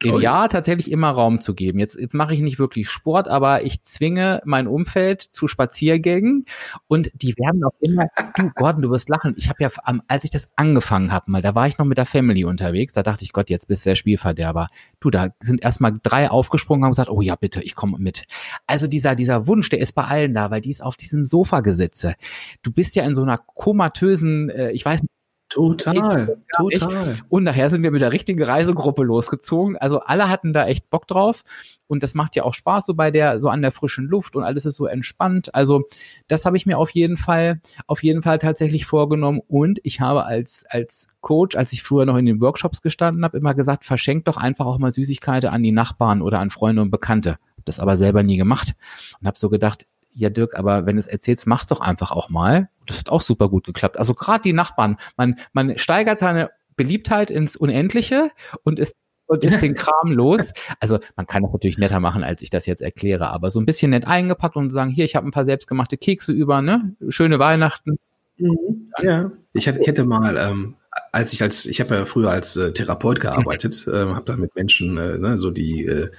dem 0.03 0.19
Jahr 0.19 0.49
tatsächlich 0.49 0.91
immer 0.91 1.09
Raum 1.09 1.39
zu 1.39 1.53
geben. 1.53 1.79
Jetzt, 1.79 1.99
jetzt 1.99 2.13
mache 2.13 2.33
ich 2.33 2.41
nicht 2.41 2.59
wirklich 2.59 2.89
Sport, 2.89 3.27
aber 3.27 3.63
ich 3.63 3.83
zwinge 3.83 4.41
mein 4.45 4.67
Umfeld 4.67 5.21
zu 5.21 5.47
Spaziergängen 5.47 6.45
und 6.87 7.11
die 7.13 7.35
werden 7.37 7.63
auch 7.63 7.73
immer, 7.81 8.07
du 8.35 8.49
Gordon, 8.55 8.81
du 8.81 8.89
wirst 8.89 9.09
lachen. 9.09 9.33
Ich 9.37 9.49
habe 9.49 9.63
ja, 9.63 9.69
als 10.07 10.23
ich 10.23 10.29
das 10.29 10.51
angefangen 10.55 11.11
habe, 11.11 11.31
mal, 11.31 11.41
da 11.41 11.55
war 11.55 11.67
ich 11.67 11.77
noch 11.77 11.85
mit 11.85 11.97
der 11.97 12.05
Family 12.05 12.43
unterwegs, 12.45 12.93
da 12.93 13.03
dachte 13.03 13.23
ich, 13.23 13.33
Gott, 13.33 13.49
jetzt 13.49 13.67
bist 13.67 13.85
du 13.85 13.91
der 13.91 13.95
Spielverderber. 13.95 14.67
Du, 14.99 15.09
da 15.09 15.29
sind 15.39 15.63
erstmal 15.63 15.99
drei 16.01 16.29
aufgesprungen 16.29 16.81
und 16.81 16.85
haben 16.85 16.91
gesagt, 16.91 17.09
oh 17.09 17.21
ja, 17.21 17.35
bitte, 17.35 17.61
ich 17.61 17.75
komme 17.75 17.97
mit. 17.99 18.25
Also 18.67 18.87
dieser, 18.87 19.15
dieser 19.15 19.47
Wunsch, 19.47 19.69
der 19.69 19.79
ist 19.79 19.93
bei 19.93 20.03
allen 20.03 20.33
da, 20.33 20.51
weil 20.51 20.61
die 20.61 20.69
ist 20.69 20.83
auf 20.83 20.97
diesem 20.97 21.25
Sofa 21.25 21.61
gesitze. 21.61 22.15
Du 22.61 22.71
bist 22.71 22.95
ja 22.95 23.03
in 23.03 23.15
so 23.15 23.23
einer 23.23 23.37
komatösen, 23.37 24.49
äh, 24.49 24.71
ich 24.71 24.85
weiß 24.85 25.01
nicht, 25.01 25.12
Total, 25.53 26.35
total. 26.55 27.15
Und 27.29 27.43
nachher 27.43 27.69
sind 27.69 27.83
wir 27.83 27.91
mit 27.91 28.01
der 28.01 28.11
richtigen 28.11 28.41
Reisegruppe 28.41 29.03
losgezogen. 29.03 29.77
Also 29.77 29.99
alle 29.99 30.27
hatten 30.27 30.51
da 30.51 30.65
echt 30.65 30.89
Bock 30.89 31.05
drauf. 31.05 31.43
Und 31.85 32.01
das 32.01 32.15
macht 32.15 32.35
ja 32.35 32.43
auch 32.43 32.55
Spaß, 32.55 32.87
so 32.87 32.95
bei 32.95 33.11
der, 33.11 33.39
so 33.39 33.49
an 33.49 33.61
der 33.61 33.71
frischen 33.71 34.07
Luft 34.07 34.35
und 34.35 34.43
alles 34.43 34.65
ist 34.65 34.77
so 34.77 34.87
entspannt. 34.87 35.53
Also 35.53 35.83
das 36.27 36.45
habe 36.45 36.57
ich 36.57 36.65
mir 36.65 36.79
auf 36.79 36.89
jeden 36.89 37.17
Fall, 37.17 37.61
auf 37.85 38.01
jeden 38.01 38.23
Fall 38.23 38.39
tatsächlich 38.39 38.87
vorgenommen. 38.87 39.41
Und 39.47 39.79
ich 39.83 40.01
habe 40.01 40.25
als, 40.25 40.65
als 40.69 41.07
Coach, 41.21 41.55
als 41.55 41.71
ich 41.71 41.83
früher 41.83 42.05
noch 42.05 42.17
in 42.17 42.25
den 42.25 42.41
Workshops 42.41 42.81
gestanden 42.81 43.23
habe, 43.23 43.37
immer 43.37 43.53
gesagt, 43.53 43.85
verschenkt 43.85 44.27
doch 44.27 44.37
einfach 44.37 44.65
auch 44.65 44.79
mal 44.79 44.91
Süßigkeiten 44.91 45.51
an 45.51 45.61
die 45.61 45.71
Nachbarn 45.71 46.23
oder 46.23 46.39
an 46.39 46.49
Freunde 46.49 46.81
und 46.81 46.89
Bekannte. 46.89 47.37
Hab 47.57 47.65
das 47.65 47.79
aber 47.79 47.95
selber 47.95 48.23
nie 48.23 48.37
gemacht 48.37 48.73
und 49.19 49.27
habe 49.27 49.37
so 49.37 49.51
gedacht, 49.51 49.85
ja 50.13 50.29
Dirk, 50.29 50.57
aber 50.57 50.85
wenn 50.85 50.95
du 50.95 50.99
es 50.99 51.07
erzählst, 51.07 51.47
mach's 51.47 51.67
doch 51.67 51.81
einfach 51.81 52.11
auch 52.11 52.29
mal. 52.29 52.69
Das 52.85 52.99
hat 52.99 53.09
auch 53.09 53.21
super 53.21 53.49
gut 53.49 53.65
geklappt. 53.65 53.97
Also 53.97 54.13
gerade 54.13 54.41
die 54.41 54.53
Nachbarn, 54.53 54.97
man, 55.17 55.39
man 55.53 55.77
steigert 55.77 56.17
seine 56.17 56.51
Beliebtheit 56.75 57.31
ins 57.31 57.55
Unendliche 57.55 58.31
und 58.63 58.79
ist 58.79 58.95
und 59.25 59.43
ist 59.43 59.61
den 59.61 59.73
Kram 59.73 60.11
los. 60.11 60.53
Also 60.79 60.99
man 61.15 61.25
kann 61.25 61.43
das 61.43 61.53
natürlich 61.53 61.77
netter 61.77 61.99
machen, 61.99 62.23
als 62.23 62.41
ich 62.41 62.49
das 62.49 62.65
jetzt 62.65 62.81
erkläre, 62.81 63.29
aber 63.29 63.51
so 63.51 63.59
ein 63.59 63.65
bisschen 63.65 63.91
nett 63.91 64.05
eingepackt 64.05 64.55
und 64.55 64.69
sagen, 64.69 64.91
hier, 64.91 65.05
ich 65.05 65.15
habe 65.15 65.27
ein 65.27 65.31
paar 65.31 65.45
selbstgemachte 65.45 65.97
Kekse 65.97 66.31
über, 66.31 66.61
ne? 66.61 66.95
Schöne 67.09 67.39
Weihnachten. 67.39 67.97
Mhm. 68.37 68.91
Ja, 69.01 69.31
ich 69.53 69.67
hatte, 69.67 69.79
ich 69.79 69.87
hätte 69.87 70.05
mal 70.05 70.37
ähm, 70.37 70.75
als 71.11 71.33
ich 71.33 71.41
als 71.41 71.65
ich 71.65 71.79
habe 71.79 71.95
ja 71.95 72.05
früher 72.05 72.31
als 72.31 72.57
äh, 72.57 72.71
Therapeut 72.71 73.19
gearbeitet, 73.19 73.87
äh, 73.87 73.91
habe 73.91 74.25
da 74.25 74.35
mit 74.35 74.55
Menschen, 74.55 74.97
äh, 74.97 75.17
ne, 75.17 75.37
so 75.37 75.51
die 75.51 75.85
äh, 75.85 76.09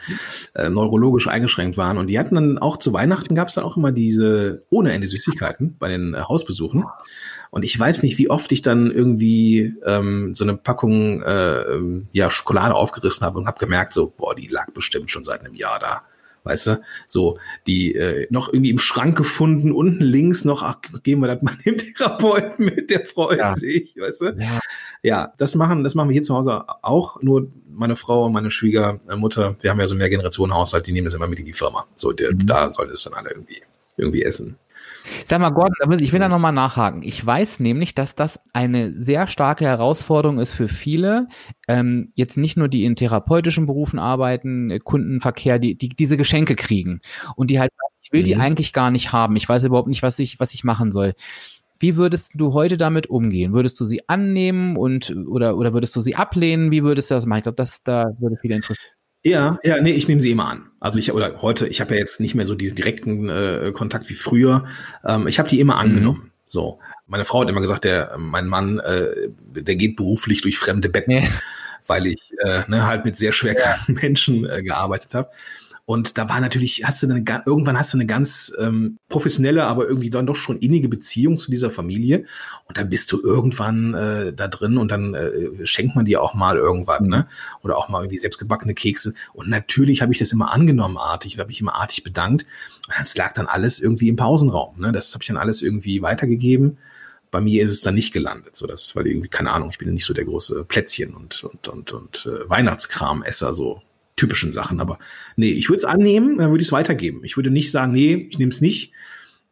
äh, 0.55 0.71
neurologisch 0.71 1.29
eingeschränkt 1.29 1.77
waren. 1.77 1.99
Und 1.99 2.09
die 2.09 2.19
hatten 2.19 2.35
dann 2.35 2.59
auch 2.59 2.77
zu 2.77 2.93
Weihnachten 2.93 3.35
gab 3.35 3.49
es 3.49 3.55
dann 3.55 3.65
auch 3.65 3.77
immer 3.77 3.93
diese 3.93 4.65
ohne 4.71 4.93
Ende 4.93 5.09
Süßigkeiten 5.09 5.77
bei 5.79 5.89
den 5.89 6.15
äh, 6.15 6.21
Hausbesuchen. 6.21 6.85
Und 7.51 7.65
ich 7.65 7.79
weiß 7.79 8.03
nicht, 8.03 8.19
wie 8.19 8.31
oft 8.31 8.51
ich 8.53 8.63
dann 8.63 8.91
irgendwie 8.91 9.75
ähm, 9.85 10.35
so 10.35 10.45
eine 10.45 10.57
Packung 10.57 11.23
äh, 11.23 11.63
ähm, 11.63 12.09
ja 12.13 12.31
Schokolade 12.31 12.75
aufgerissen 12.75 13.25
habe 13.25 13.39
und 13.39 13.47
habe 13.47 13.59
gemerkt 13.59 13.93
so 13.93 14.13
boah, 14.17 14.35
die 14.35 14.49
lag 14.49 14.71
bestimmt 14.73 15.11
schon 15.11 15.25
seit 15.25 15.41
einem 15.41 15.55
Jahr 15.55 15.79
da 15.79 16.03
weißt 16.45 16.67
du, 16.69 16.83
so, 17.07 17.39
die 17.67 17.95
äh, 17.95 18.27
noch 18.31 18.53
irgendwie 18.53 18.71
im 18.71 18.79
Schrank 18.79 19.17
gefunden, 19.17 19.73
unten 19.73 20.05
links 20.05 20.45
noch, 20.45 20.63
ach, 20.63 20.79
geben 21.03 21.23
wir 21.23 21.29
das 21.29 21.43
mal 21.43 21.57
dem 21.65 21.77
Therapeuten 21.97 22.67
mit, 22.67 22.91
der 22.91 23.05
freut 23.05 23.39
ja. 23.39 23.53
sich, 23.53 23.97
weißt 23.97 24.21
du? 24.21 24.25
Ja. 24.39 24.61
ja, 25.03 25.33
das 25.39 25.55
machen, 25.55 25.83
das 25.83 25.95
machen 25.95 26.09
wir 26.09 26.15
hier 26.15 26.23
zu 26.23 26.35
Hause 26.35 26.65
auch, 26.83 27.23
nur 27.23 27.49
meine 27.69 27.97
Frau 27.97 28.27
und 28.27 28.33
meine 28.33 28.51
Schwiegermutter, 28.51 29.57
wir 29.61 29.71
haben 29.71 29.81
ja 29.81 29.87
so 29.87 29.95
mehr 29.95 30.11
Generationen 30.11 30.55
Haushalt, 30.55 30.87
die 30.87 30.93
nehmen 30.93 31.07
das 31.07 31.15
immer 31.15 31.27
mit 31.27 31.41
in 31.41 31.47
die 31.47 31.53
Firma. 31.53 31.87
So, 31.97 32.13
der, 32.13 32.33
mhm. 32.33 32.47
da 32.47 32.71
sollte 32.71 32.93
es 32.93 33.03
dann 33.03 33.15
alle 33.15 33.31
irgendwie, 33.31 33.63
irgendwie 33.97 34.23
essen. 34.23 34.57
Sag 35.25 35.41
mal, 35.41 35.51
Gordon, 35.51 35.99
ich 36.01 36.13
will 36.13 36.21
da 36.21 36.29
nochmal 36.29 36.53
nachhaken. 36.53 37.03
Ich 37.03 37.25
weiß 37.25 37.61
nämlich, 37.61 37.95
dass 37.95 38.15
das 38.15 38.45
eine 38.53 38.99
sehr 38.99 39.27
starke 39.27 39.65
Herausforderung 39.65 40.39
ist 40.39 40.53
für 40.53 40.69
viele, 40.69 41.29
ähm, 41.69 42.13
jetzt 42.15 42.37
nicht 42.37 42.57
nur 42.57 42.69
die 42.69 42.85
in 42.85 42.97
therapeutischen 42.97 43.67
Berufen 43.67 43.99
arbeiten, 43.99 44.71
äh, 44.71 44.79
Kundenverkehr, 44.79 45.59
die, 45.59 45.77
die 45.77 45.89
diese 45.89 46.17
Geschenke 46.17 46.57
kriegen 46.57 47.01
und 47.37 47.51
die 47.51 47.61
halt 47.61 47.73
sagen, 47.73 47.95
ich 48.03 48.13
will 48.13 48.21
mhm. 48.21 48.25
die 48.25 48.37
eigentlich 48.37 48.73
gar 48.73 48.91
nicht 48.91 49.13
haben. 49.13 49.37
Ich 49.37 49.49
weiß 49.49 49.65
überhaupt 49.65 49.89
nicht, 49.89 50.03
was 50.03 50.19
ich, 50.19 50.41
was 50.41 50.55
ich 50.55 50.65
machen 50.65 50.93
soll. 50.93 51.15
Wie 51.79 51.97
würdest 51.97 52.33
du 52.37 52.53
heute 52.53 52.77
damit 52.77 53.09
umgehen? 53.09 53.53
Würdest 53.53 53.79
du 53.81 53.85
sie 53.85 54.09
annehmen 54.09 54.77
und 54.77 55.15
oder 55.27 55.57
oder 55.57 55.75
würdest 55.75 55.95
du 55.97 56.01
sie 56.01 56.15
ablehnen? 56.15 56.71
Wie 56.71 56.83
würdest 56.85 57.11
du 57.11 57.15
das 57.15 57.27
machen? 57.27 57.39
Ich 57.39 57.43
glaube, 57.45 57.57
das 57.57 57.83
da 57.83 58.07
würde 58.19 58.37
viele 58.41 58.55
interessieren. 58.55 58.95
Ja, 59.25 59.59
ja, 59.65 59.81
nee, 59.81 59.93
ich 59.93 60.07
nehme 60.07 60.21
sie 60.21 60.31
immer 60.31 60.49
an. 60.49 60.67
Also 60.81 60.99
ich 60.99 61.11
oder 61.13 61.41
heute, 61.41 61.67
ich 61.67 61.81
habe 61.81 61.95
ja 61.95 62.01
jetzt 62.01 62.21
nicht 62.21 62.35
mehr 62.35 62.45
so 62.45 62.55
diesen 62.55 62.77
direkten 62.77 63.31
äh, 63.31 63.73
Kontakt 63.73 64.11
wie 64.11 64.15
früher. 64.15 64.67
Ähm, 65.03 65.27
ich 65.27 65.39
habe 65.39 65.49
die 65.49 65.61
immer 65.61 65.79
angenommen. 65.79 66.25
Mhm. 66.25 66.31
So, 66.47 66.79
meine 67.07 67.25
Frau 67.25 67.41
hat 67.41 67.49
immer 67.49 67.63
gesagt, 67.63 67.85
der 67.85 68.17
mein 68.19 68.47
Mann, 68.47 68.81
äh, 68.81 69.31
der 69.55 69.77
geht 69.77 69.97
beruflich 69.97 70.43
durch 70.43 70.59
fremde 70.59 70.91
Betten, 70.91 71.13
ja. 71.13 71.23
weil 71.87 72.07
ich 72.07 72.33
äh, 72.45 72.65
ne, 72.69 72.87
halt 72.87 73.07
mit 73.07 73.17
sehr 73.17 73.33
schwer 73.33 73.55
kranken 73.55 73.95
Menschen 73.95 74.49
äh, 74.49 74.63
gearbeitet 74.63 75.15
habe. 75.15 75.31
Und 75.87 76.17
da 76.17 76.31
war 76.31 76.41
natürlich, 76.41 76.83
hast 76.85 77.03
du 77.03 77.11
eine, 77.11 77.23
irgendwann 77.45 77.79
hast 77.79 77.93
du 77.93 77.99
eine 77.99 78.07
ganz 78.07 78.53
ähm, 78.59 78.97
professionelle, 79.09 79.67
aber 79.67 79.87
irgendwie 79.87 80.09
dann 80.09 80.27
doch 80.27 80.37
schon 80.37 80.59
innige 80.59 80.89
Beziehung 80.89 81.37
zu 81.37 81.51
dieser 81.51 81.69
Familie. 81.69 82.25
Und 82.67 82.79
dann 82.79 82.89
bist 82.89 83.13
du 83.13 83.21
irgendwann 83.23 83.93
äh, 83.93 84.33
da 84.33 84.49
drin 84.49 84.79
und 84.79 84.91
dann 84.91 85.13
äh, 85.13 85.67
schenkt 85.67 85.95
man 85.95 86.07
dir 86.07 86.23
auch 86.23 86.33
mal 86.33 86.57
irgendwas, 86.57 87.01
mhm. 87.01 87.09
ne? 87.09 87.29
Oder 87.63 87.77
auch 87.77 87.91
mal 87.91 88.01
irgendwie 88.01 88.17
selbstgebackene 88.17 88.73
Kekse. 88.73 89.15
Und 89.35 89.51
natürlich 89.51 90.01
habe 90.01 90.13
ich 90.13 90.19
das 90.19 90.33
immer 90.33 90.53
angenommen, 90.53 90.97
artig, 90.97 91.39
habe 91.39 91.51
ich 91.51 91.61
immer 91.61 91.75
artig 91.75 92.03
bedankt. 92.03 92.47
Und 92.87 92.95
das 92.99 93.15
lag 93.15 93.35
dann 93.35 93.47
alles 93.47 93.79
irgendwie 93.79 94.09
im 94.09 94.17
Pausenraum. 94.17 94.81
Ne? 94.81 94.91
Das 94.91 95.13
habe 95.13 95.23
ich 95.23 95.29
dann 95.29 95.37
alles 95.37 95.61
irgendwie 95.61 96.01
weitergegeben 96.01 96.79
bei 97.31 97.41
mir 97.41 97.65
ist 97.65 97.71
es 97.71 97.81
dann 97.81 97.97
nicht 97.97 98.13
gelandet. 98.13 98.55
So, 98.55 98.69
das, 98.69 98.95
weil 98.95 99.09
irgendwie, 99.09 99.29
keine 99.29 99.51
Ahnung, 99.51 99.69
ich 99.69 99.79
bin 99.79 99.93
nicht 99.93 100.05
so 100.05 100.15
der 100.15 100.25
große 100.25 100.67
Plätzchen 100.67 101.15
und, 101.15 101.43
und, 101.43 101.67
und, 101.67 101.93
und 101.93 102.27
äh, 102.27 102.49
Weihnachtskram-Esser, 102.49 103.53
so 103.53 103.83
typischen 104.17 104.53
Sachen. 104.53 104.81
Aber 104.81 104.99
nee, 105.37 105.51
ich 105.51 105.69
würde 105.69 105.79
es 105.79 105.85
annehmen, 105.85 106.39
dann 106.39 106.51
würde 106.51 106.63
ich 106.63 106.69
es 106.69 106.73
weitergeben. 106.73 107.21
Ich 107.25 107.37
würde 107.37 107.51
nicht 107.51 107.71
sagen, 107.71 107.93
nee, 107.93 108.29
ich 108.31 108.39
nehme 108.39 108.51
es 108.51 108.61
nicht. 108.61 108.93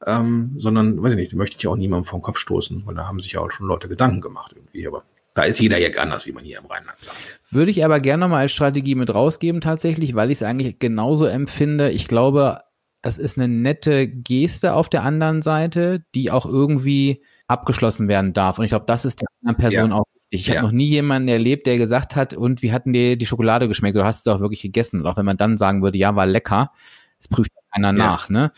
ähm, 0.06 0.52
sondern, 0.56 1.02
weiß 1.02 1.12
ich 1.12 1.18
nicht, 1.18 1.34
möchte 1.34 1.56
ich 1.56 1.62
ja 1.62 1.70
auch 1.70 1.76
niemandem 1.76 2.04
vom 2.04 2.22
Kopf 2.22 2.38
stoßen, 2.38 2.82
weil 2.86 2.94
da 2.94 3.06
haben 3.06 3.20
sich 3.20 3.32
ja 3.32 3.40
auch 3.40 3.50
schon 3.50 3.66
Leute 3.66 3.88
Gedanken 3.88 4.20
gemacht 4.20 4.52
irgendwie, 4.54 4.86
aber 4.86 5.04
da 5.34 5.44
ist 5.44 5.60
jeder 5.60 5.78
ja 5.78 5.88
anders, 6.00 6.26
wie 6.26 6.32
man 6.32 6.44
hier 6.44 6.58
im 6.58 6.66
Rheinland 6.66 7.02
sagt. 7.02 7.16
Würde 7.50 7.70
ich 7.70 7.84
aber 7.84 8.00
gerne 8.00 8.22
nochmal 8.22 8.42
als 8.42 8.52
Strategie 8.52 8.94
mit 8.94 9.14
rausgeben 9.14 9.60
tatsächlich, 9.60 10.14
weil 10.14 10.30
ich 10.30 10.38
es 10.38 10.42
eigentlich 10.42 10.78
genauso 10.78 11.24
empfinde. 11.26 11.90
Ich 11.90 12.06
glaube, 12.06 12.60
das 13.00 13.18
ist 13.18 13.38
eine 13.38 13.48
nette 13.48 14.08
Geste 14.08 14.74
auf 14.74 14.88
der 14.90 15.02
anderen 15.04 15.40
Seite, 15.40 16.04
die 16.14 16.30
auch 16.30 16.44
irgendwie 16.44 17.22
abgeschlossen 17.46 18.08
werden 18.08 18.32
darf. 18.32 18.58
Und 18.58 18.64
ich 18.64 18.70
glaube, 18.70 18.84
das 18.86 19.04
ist 19.04 19.20
der 19.20 19.28
anderen 19.40 19.60
Person 19.60 19.90
ja. 19.90 19.96
auch. 19.96 20.06
Ich 20.32 20.46
ja. 20.46 20.56
habe 20.56 20.66
noch 20.66 20.72
nie 20.72 20.86
jemanden 20.86 21.28
erlebt, 21.28 21.66
der 21.66 21.78
gesagt 21.78 22.16
hat, 22.16 22.34
und 22.34 22.62
wie 22.62 22.72
hatten 22.72 22.92
dir 22.92 23.16
die 23.16 23.26
Schokolade 23.26 23.68
geschmeckt? 23.68 23.96
Du 23.96 24.04
hast 24.04 24.26
es 24.26 24.32
auch 24.32 24.40
wirklich 24.40 24.62
gegessen. 24.62 25.00
Und 25.00 25.06
auch 25.06 25.16
wenn 25.16 25.26
man 25.26 25.36
dann 25.36 25.56
sagen 25.56 25.82
würde, 25.82 25.98
ja, 25.98 26.16
war 26.16 26.26
lecker, 26.26 26.72
das 27.18 27.28
prüft 27.28 27.50
keiner 27.72 27.88
ja. 27.88 27.92
nach. 27.92 28.30
Ne? 28.30 28.50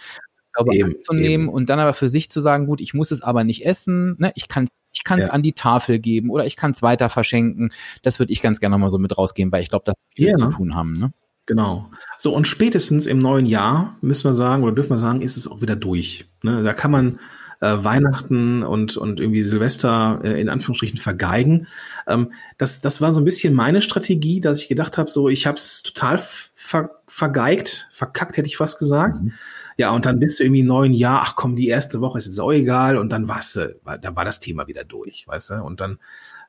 glaube, 0.54 0.74
eben, 0.74 0.92
anzunehmen 0.92 1.48
eben. 1.48 1.54
und 1.54 1.68
dann 1.68 1.80
aber 1.80 1.92
für 1.92 2.08
sich 2.08 2.30
zu 2.30 2.40
sagen, 2.40 2.66
gut, 2.66 2.80
ich 2.80 2.94
muss 2.94 3.10
es 3.10 3.20
aber 3.20 3.44
nicht 3.44 3.66
essen, 3.66 4.16
ne? 4.18 4.32
ich 4.34 4.48
kann 4.48 4.64
es 4.64 4.70
ich 4.96 5.02
kann's 5.02 5.26
ja. 5.26 5.32
an 5.32 5.42
die 5.42 5.54
Tafel 5.54 5.98
geben 5.98 6.30
oder 6.30 6.46
ich 6.46 6.54
kann 6.54 6.70
es 6.70 6.80
weiter 6.80 7.08
verschenken. 7.08 7.72
Das 8.02 8.20
würde 8.20 8.32
ich 8.32 8.40
ganz 8.40 8.60
gerne 8.60 8.74
nochmal 8.74 8.90
so 8.90 8.98
mit 8.98 9.18
rausgehen, 9.18 9.50
weil 9.50 9.60
ich 9.60 9.68
glaube, 9.68 9.84
dass 9.84 9.96
wir 10.14 10.28
ja. 10.28 10.34
zu 10.34 10.46
tun 10.50 10.76
haben. 10.76 10.92
Ne? 10.92 11.12
Genau. 11.46 11.90
So, 12.16 12.32
und 12.32 12.46
spätestens 12.46 13.08
im 13.08 13.18
neuen 13.18 13.44
Jahr 13.44 13.96
müssen 14.02 14.22
wir 14.22 14.32
sagen, 14.32 14.62
oder 14.62 14.72
dürfen 14.72 14.90
wir 14.90 14.98
sagen, 14.98 15.20
ist 15.20 15.36
es 15.36 15.48
auch 15.48 15.60
wieder 15.60 15.74
durch. 15.74 16.26
Ne? 16.44 16.62
Da 16.62 16.72
kann 16.74 16.92
man 16.92 17.18
äh, 17.64 17.82
Weihnachten 17.82 18.62
und, 18.62 18.96
und 18.96 19.20
irgendwie 19.20 19.42
Silvester 19.42 20.20
äh, 20.22 20.40
in 20.40 20.50
Anführungsstrichen 20.50 20.98
vergeigen. 20.98 21.66
Ähm, 22.06 22.32
das, 22.58 22.82
das 22.82 23.00
war 23.00 23.10
so 23.12 23.22
ein 23.22 23.24
bisschen 23.24 23.54
meine 23.54 23.80
Strategie, 23.80 24.40
dass 24.40 24.60
ich 24.60 24.68
gedacht 24.68 24.98
habe, 24.98 25.10
so 25.10 25.28
ich 25.30 25.46
habe 25.46 25.56
es 25.56 25.82
total 25.82 26.18
ver 26.18 26.90
vergeigt, 27.06 27.88
verkackt 27.90 28.36
hätte 28.36 28.48
ich 28.48 28.56
fast 28.56 28.78
gesagt. 28.78 29.22
Mhm. 29.22 29.32
Ja, 29.76 29.90
und 29.90 30.04
dann 30.04 30.20
bist 30.20 30.38
du 30.38 30.44
irgendwie 30.44 30.62
neun 30.62 30.92
Jahr, 30.92 31.22
ach 31.22 31.36
komm, 31.36 31.56
die 31.56 31.68
erste 31.68 32.00
Woche 32.00 32.18
ist 32.18 32.26
jetzt 32.26 32.40
auch 32.40 32.52
egal 32.52 32.96
und 32.96 33.10
dann 33.10 33.28
war's, 33.28 33.54
da 33.54 34.16
war 34.16 34.24
das 34.24 34.40
Thema 34.40 34.66
wieder 34.68 34.84
durch, 34.84 35.26
weißt 35.26 35.50
du? 35.50 35.54
Und 35.64 35.80
dann 35.80 35.98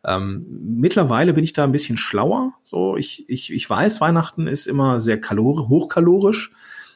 ähm, 0.04 0.46
mittlerweile 0.78 1.34
bin 1.34 1.44
ich 1.44 1.54
da 1.54 1.64
ein 1.64 1.72
bisschen 1.72 1.98
schlauer. 1.98 2.54
So, 2.62 2.98
ich, 2.98 3.28
ich, 3.28 3.52
ich 3.52 3.70
weiß, 3.70 4.02
Weihnachten 4.02 4.48
ist 4.48 4.68
immer 4.68 5.00
sehr 5.00 5.20
kalorisch, 5.20 5.68
hochkalorisch. 5.68 6.52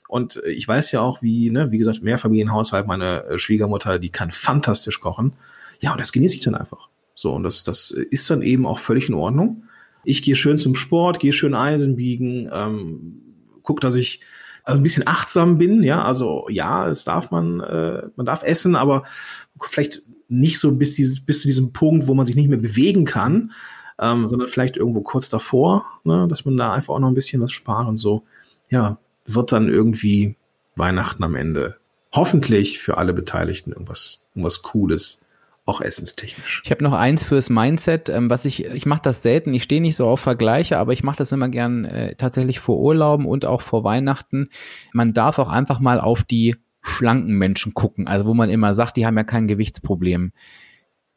Und 0.10 0.42
ich 0.44 0.68
weiß 0.68 0.92
ja 0.92 1.02
auch, 1.02 1.22
wie, 1.22 1.52
ne, 1.52 1.70
wie 1.70 1.78
gesagt, 1.78 2.02
Mehrfamilienhaushalt, 2.02 2.88
meine 2.88 3.26
äh, 3.26 3.38
Schwiegermutter, 3.38 4.00
die 4.00 4.10
kann 4.10 4.32
fantastisch 4.32 5.00
kochen. 5.00 5.34
Ja, 5.82 5.92
und 5.92 6.02
das 6.02 6.12
genieße 6.12 6.34
ich 6.34 6.42
dann 6.42 6.56
einfach. 6.56 6.90
So, 7.14 7.32
und 7.32 7.44
das, 7.44 7.64
das 7.64 7.92
ist 7.92 8.28
dann 8.28 8.42
eben 8.42 8.66
auch 8.66 8.80
völlig 8.80 9.08
in 9.08 9.14
Ordnung. 9.14 9.66
Ich 10.04 10.24
gehe 10.24 10.36
schön 10.36 10.58
zum 10.58 10.74
Sport, 10.74 11.20
gehe 11.20 11.32
schön 11.32 11.54
Eisen 11.54 11.96
biegen, 11.96 12.50
ähm, 12.52 13.22
guck, 13.62 13.82
dass 13.82 13.96
ich 13.96 14.22
also 14.64 14.80
ein 14.80 14.84
bisschen 14.84 15.08
achtsam 15.08 15.60
bin, 15.60 15.84
ja, 15.84 16.04
also 16.04 16.48
ja, 16.50 16.90
es 16.90 17.04
darf 17.04 17.30
man, 17.30 17.60
äh, 17.60 18.02
man 18.16 18.26
darf 18.26 18.42
essen, 18.42 18.76
aber 18.76 19.04
vielleicht 19.62 20.02
nicht 20.28 20.60
so 20.60 20.76
bis, 20.76 20.94
dieses, 20.96 21.24
bis 21.24 21.42
zu 21.42 21.48
diesem 21.48 21.72
Punkt, 21.72 22.08
wo 22.08 22.16
man 22.16 22.26
sich 22.26 22.36
nicht 22.36 22.50
mehr 22.50 22.58
bewegen 22.58 23.06
kann, 23.06 23.52
ähm, 24.00 24.28
sondern 24.28 24.48
vielleicht 24.48 24.76
irgendwo 24.76 25.02
kurz 25.02 25.30
davor, 25.30 25.86
ne, 26.04 26.28
dass 26.28 26.46
man 26.46 26.58
da 26.58 26.74
einfach 26.74 26.96
auch 26.96 27.00
noch 27.00 27.10
ein 27.10 27.16
bisschen 27.16 27.42
was 27.44 27.52
spart 27.52 27.88
und 27.88 27.98
so, 27.98 28.24
ja, 28.72 28.98
wird 29.34 29.52
dann 29.52 29.70
irgendwie 29.70 30.36
Weihnachten 30.76 31.24
am 31.24 31.36
Ende 31.36 31.78
hoffentlich 32.12 32.80
für 32.80 32.98
alle 32.98 33.14
Beteiligten 33.14 33.72
irgendwas, 33.72 34.26
irgendwas 34.34 34.62
Cooles 34.62 35.26
auch 35.66 35.82
essenstechnisch. 35.82 36.64
Ich 36.66 36.72
habe 36.72 36.84
noch 36.84 36.94
eins 36.94 37.24
fürs 37.24 37.50
Mindset, 37.50 38.10
ähm, 38.10 38.30
was 38.30 38.46
ich, 38.46 38.66
ich 38.66 38.86
mache 38.88 39.02
das 39.04 39.22
selten, 39.22 39.54
ich 39.54 39.64
stehe 39.64 39.82
nicht 39.82 39.96
so 39.96 40.08
auf 40.08 40.20
Vergleiche, 40.20 40.80
aber 40.80 40.94
ich 40.94 41.04
mache 41.04 41.18
das 41.18 41.32
immer 41.32 41.48
gern 41.50 41.86
äh, 41.86 42.16
tatsächlich 42.16 42.60
vor 42.60 42.80
Urlauben 42.80 43.28
und 43.28 43.46
auch 43.46 43.62
vor 43.62 43.84
Weihnachten. 43.84 44.50
Man 44.94 45.14
darf 45.14 45.38
auch 45.38 45.50
einfach 45.50 45.80
mal 45.80 46.00
auf 46.02 46.24
die 46.24 46.56
schlanken 46.82 47.36
Menschen 47.36 47.74
gucken, 47.74 48.08
also 48.08 48.26
wo 48.26 48.34
man 48.34 48.50
immer 48.50 48.74
sagt, 48.74 48.98
die 48.98 49.06
haben 49.06 49.18
ja 49.18 49.24
kein 49.24 49.48
Gewichtsproblem. 49.48 50.32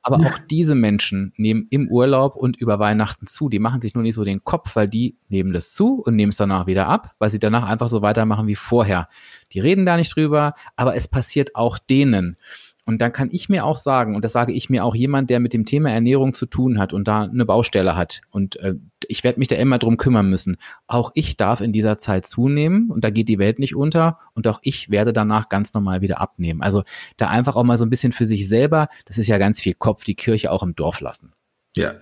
Aber 0.02 0.16
auch 0.16 0.38
diese 0.50 0.74
Menschen 0.74 1.32
nehmen 1.36 1.66
im 1.70 1.88
Urlaub 1.88 2.34
und 2.34 2.56
über 2.56 2.78
Weihnachten 2.78 3.26
zu. 3.26 3.48
Die 3.48 3.60
machen 3.60 3.80
sich 3.80 3.94
nur 3.94 4.02
nicht 4.02 4.14
so 4.16 4.24
den 4.24 4.42
Kopf, 4.42 4.74
weil 4.74 4.88
die 4.88 5.16
nehmen 5.28 5.52
das 5.52 5.74
zu 5.74 6.02
und 6.02 6.16
nehmen 6.16 6.30
es 6.30 6.36
danach 6.36 6.66
wieder 6.66 6.88
ab, 6.88 7.14
weil 7.18 7.30
sie 7.30 7.38
danach 7.38 7.64
einfach 7.64 7.88
so 7.88 8.02
weitermachen 8.02 8.48
wie 8.48 8.56
vorher. 8.56 9.08
Die 9.52 9.60
reden 9.60 9.86
da 9.86 9.96
nicht 9.96 10.16
drüber, 10.16 10.54
aber 10.76 10.96
es 10.96 11.06
passiert 11.06 11.54
auch 11.54 11.78
denen. 11.78 12.36
Und 12.84 13.00
dann 13.00 13.12
kann 13.12 13.28
ich 13.30 13.48
mir 13.48 13.64
auch 13.64 13.76
sagen, 13.76 14.16
und 14.16 14.24
das 14.24 14.32
sage 14.32 14.52
ich 14.52 14.68
mir 14.68 14.84
auch 14.84 14.94
jemand, 14.94 15.30
der 15.30 15.38
mit 15.38 15.52
dem 15.52 15.64
Thema 15.64 15.90
Ernährung 15.90 16.34
zu 16.34 16.46
tun 16.46 16.78
hat 16.78 16.92
und 16.92 17.06
da 17.06 17.22
eine 17.22 17.44
Baustelle 17.44 17.94
hat. 17.94 18.22
Und 18.30 18.56
äh, 18.56 18.74
ich 19.06 19.22
werde 19.22 19.38
mich 19.38 19.48
da 19.48 19.56
immer 19.56 19.78
drum 19.78 19.96
kümmern 19.96 20.28
müssen. 20.28 20.56
Auch 20.88 21.12
ich 21.14 21.36
darf 21.36 21.60
in 21.60 21.72
dieser 21.72 21.98
Zeit 21.98 22.26
zunehmen 22.26 22.90
und 22.90 23.04
da 23.04 23.10
geht 23.10 23.28
die 23.28 23.38
Welt 23.38 23.60
nicht 23.60 23.76
unter. 23.76 24.18
Und 24.34 24.48
auch 24.48 24.58
ich 24.62 24.90
werde 24.90 25.12
danach 25.12 25.48
ganz 25.48 25.74
normal 25.74 26.00
wieder 26.00 26.20
abnehmen. 26.20 26.60
Also 26.60 26.82
da 27.16 27.28
einfach 27.28 27.54
auch 27.54 27.64
mal 27.64 27.78
so 27.78 27.86
ein 27.86 27.90
bisschen 27.90 28.12
für 28.12 28.26
sich 28.26 28.48
selber, 28.48 28.88
das 29.06 29.16
ist 29.16 29.28
ja 29.28 29.38
ganz 29.38 29.60
viel 29.60 29.74
Kopf, 29.74 30.02
die 30.02 30.16
Kirche 30.16 30.50
auch 30.50 30.64
im 30.64 30.74
Dorf 30.74 31.00
lassen. 31.00 31.32
Ja, 31.74 31.94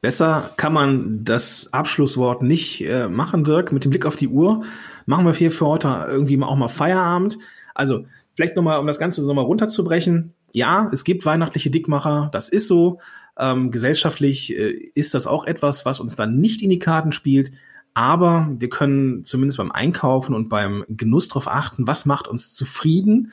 besser 0.00 0.50
kann 0.56 0.72
man 0.72 1.24
das 1.24 1.72
Abschlusswort 1.72 2.42
nicht 2.42 2.82
äh, 2.86 3.08
machen, 3.08 3.42
Dirk. 3.42 3.72
Mit 3.72 3.84
dem 3.84 3.90
Blick 3.90 4.06
auf 4.06 4.14
die 4.14 4.28
Uhr 4.28 4.64
machen 5.04 5.24
wir 5.24 5.32
hier 5.32 5.50
für 5.50 5.66
heute 5.66 6.06
irgendwie 6.08 6.40
auch 6.42 6.56
mal 6.56 6.68
Feierabend. 6.68 7.38
Also 7.74 8.04
Vielleicht 8.36 8.54
nochmal, 8.54 8.78
um 8.78 8.86
das 8.86 8.98
Ganze 8.98 9.26
nochmal 9.26 9.46
runterzubrechen. 9.46 10.34
Ja, 10.52 10.90
es 10.92 11.04
gibt 11.04 11.24
weihnachtliche 11.24 11.70
Dickmacher, 11.70 12.28
das 12.32 12.50
ist 12.50 12.68
so. 12.68 13.00
Ähm, 13.38 13.70
gesellschaftlich 13.70 14.56
äh, 14.56 14.90
ist 14.94 15.14
das 15.14 15.26
auch 15.26 15.46
etwas, 15.46 15.86
was 15.86 16.00
uns 16.00 16.16
dann 16.16 16.38
nicht 16.38 16.60
in 16.62 16.68
die 16.68 16.78
Karten 16.78 17.12
spielt. 17.12 17.52
Aber 17.94 18.48
wir 18.58 18.68
können 18.68 19.24
zumindest 19.24 19.56
beim 19.56 19.72
Einkaufen 19.72 20.34
und 20.34 20.50
beim 20.50 20.84
Genuss 20.88 21.28
darauf 21.28 21.48
achten, 21.48 21.86
was 21.86 22.04
macht 22.04 22.28
uns 22.28 22.52
zufrieden. 22.52 23.32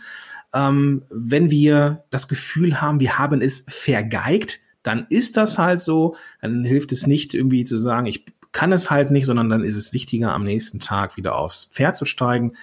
Ähm, 0.53 1.03
wenn 1.09 1.51
wir 1.51 2.05
das 2.09 2.29
Gefühl 2.29 2.81
haben, 2.81 3.01
wir 3.01 3.19
haben 3.19 3.41
es 3.41 3.65
vergeigt, 3.67 4.61
dann 4.81 5.05
ist 5.09 5.35
das 5.35 5.57
halt 5.57 5.81
so. 5.81 6.15
Dann 6.41 6.63
hilft 6.63 6.93
es 6.93 7.07
nicht 7.07 7.33
irgendwie 7.33 7.65
zu 7.65 7.75
sagen, 7.75 8.05
ich 8.05 8.25
kann 8.53 8.71
es 8.71 8.89
halt 8.89 9.11
nicht, 9.11 9.25
sondern 9.25 9.49
dann 9.49 9.65
ist 9.65 9.75
es 9.75 9.91
wichtiger, 9.91 10.31
am 10.31 10.45
nächsten 10.45 10.79
Tag 10.79 11.17
wieder 11.17 11.35
aufs 11.35 11.65
Pferd 11.65 11.97
zu 11.97 12.05
steigen 12.05 12.53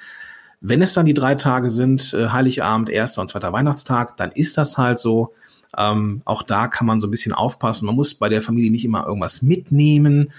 wenn 0.60 0.82
es 0.82 0.92
dann 0.92 1.06
die 1.06 1.14
drei 1.14 1.34
Tage 1.34 1.70
sind, 1.70 2.12
äh, 2.14 2.28
Heiligabend, 2.28 2.90
erster 2.90 3.22
und 3.22 3.28
zweiter 3.28 3.52
Weihnachtstag, 3.52 4.16
dann 4.16 4.32
ist 4.32 4.58
das 4.58 4.78
halt 4.78 4.98
so. 4.98 5.34
Ähm, 5.78 6.22
auch 6.24 6.42
da 6.42 6.66
kann 6.66 6.86
man 6.86 6.98
so 6.98 7.06
ein 7.06 7.12
bisschen 7.12 7.32
aufpassen. 7.32 7.86
Man 7.86 7.94
muss 7.94 8.14
bei 8.14 8.28
der 8.28 8.42
Familie 8.42 8.72
nicht 8.72 8.84
immer 8.84 9.06
irgendwas 9.06 9.40
mitnehmen. 9.40 10.32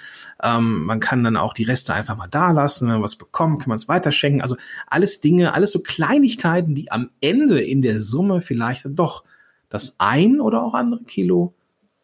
Ähm, 0.44 0.84
man 0.84 1.00
kann 1.00 1.24
dann 1.24 1.38
auch 1.38 1.54
die 1.54 1.64
Reste 1.64 1.94
einfach 1.94 2.18
mal 2.18 2.28
da 2.28 2.52
lassen. 2.52 2.88
Wenn 2.88 2.96
man 2.96 3.04
was 3.04 3.16
bekommt, 3.16 3.62
kann 3.62 3.70
man 3.70 3.78
es 3.78 3.88
weiterschenken. 3.88 4.42
Also 4.42 4.58
alles 4.88 5.22
Dinge, 5.22 5.54
alles 5.54 5.72
so 5.72 5.80
Kleinigkeiten, 5.80 6.76
die 6.76 6.92
am 6.92 7.12
Ende 7.22 7.64
in 7.64 7.82
der 7.82 8.02
Summe 8.02 8.42
vielleicht 8.42 8.86
doch 8.90 9.24
das 9.70 9.96
ein 10.00 10.42
oder 10.42 10.64
auch 10.64 10.74
andere 10.74 11.04
Kilo 11.04 11.54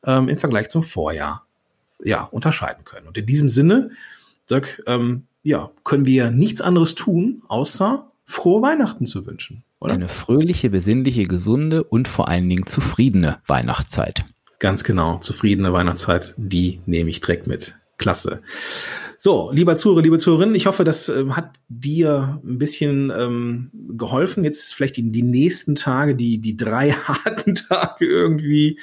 ähm, 0.06 0.30
im 0.30 0.38
Vergleich 0.38 0.70
zum 0.70 0.84
Vorjahr 0.84 1.46
ja, 2.04 2.24
unterscheiden 2.24 2.86
können. 2.86 3.08
Und 3.08 3.18
in 3.18 3.26
diesem 3.26 3.50
Sinne, 3.50 3.92
Dirk, 4.50 4.82
ähm, 4.88 5.27
ja, 5.44 5.72
können 5.84 6.06
wir 6.06 6.32
nichts 6.32 6.62
anderes 6.62 6.96
tun, 6.96 7.44
außer 7.48 8.12
frohe 8.26 8.62
Weihnachten 8.62 9.06
zu 9.06 9.26
wünschen, 9.26 9.64
oder? 9.80 9.94
Eine 9.94 10.10
fröhliche, 10.10 10.70
besinnliche, 10.70 11.24
gesunde 11.24 11.84
und 11.84 12.08
vor 12.08 12.28
allen 12.28 12.50
Dingen 12.50 12.66
zufriedene 12.66 13.40
Weihnachtszeit. 13.48 14.26
Ganz 14.60 14.84
genau, 14.84 15.20
zufriedene 15.20 15.72
Weihnachtszeit, 15.72 16.34
die 16.38 16.82
nehme 16.86 17.10
ich 17.10 17.22
direkt 17.22 17.48
mit. 17.48 17.76
Klasse. 17.98 18.42
So, 19.18 19.50
lieber 19.52 19.76
Zuhörer, 19.76 20.04
liebe 20.04 20.20
Zuhörerinnen, 20.20 20.54
ich 20.54 20.68
hoffe, 20.68 20.84
das 20.84 21.10
äh, 21.10 21.26
hat 21.32 21.56
dir 21.68 22.40
ein 22.44 22.60
bisschen 22.60 23.12
ähm, 23.16 23.72
geholfen, 23.98 24.44
jetzt 24.44 24.76
vielleicht 24.76 24.98
die, 24.98 25.12
die 25.12 25.24
nächsten 25.24 25.74
Tage, 25.74 26.16
die, 26.16 26.38
die 26.40 26.56
drei 26.56 26.92
harten 27.08 27.56
Tage 27.56 28.06
irgendwie 28.06 28.80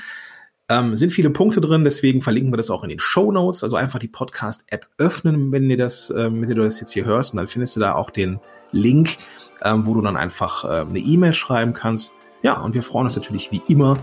Ähm, 0.69 0.95
sind 0.95 1.11
viele 1.11 1.29
Punkte 1.29 1.59
drin, 1.59 1.83
deswegen 1.83 2.21
verlinken 2.21 2.53
wir 2.53 2.57
das 2.57 2.69
auch 2.69 2.83
in 2.83 2.89
den 2.89 2.99
Show 2.99 3.33
Notes. 3.33 3.65
Also 3.65 3.75
einfach 3.75 3.99
die 3.99 4.07
Podcast-App 4.07 4.87
öffnen, 4.97 5.51
wenn 5.51 5.67
dir 5.67 5.75
das, 5.75 6.09
äh, 6.09 6.31
wenn 6.31 6.47
du 6.47 6.63
das 6.63 6.79
jetzt 6.79 6.93
hier 6.93 7.03
hörst, 7.03 7.33
und 7.33 7.37
dann 7.39 7.49
findest 7.49 7.75
du 7.75 7.81
da 7.81 7.93
auch 7.93 8.11
den 8.11 8.39
Link, 8.71 9.17
ähm, 9.61 9.85
wo 9.85 9.93
du 9.93 9.99
dann 9.99 10.15
einfach 10.15 10.63
äh, 10.63 10.85
eine 10.87 10.99
E-Mail 10.99 11.33
schreiben 11.33 11.73
kannst. 11.73 12.13
Ja, 12.43 12.61
und 12.61 12.75
wir 12.75 12.83
freuen 12.83 13.07
uns 13.07 13.17
natürlich 13.17 13.51
wie 13.51 13.61
immer 13.67 13.97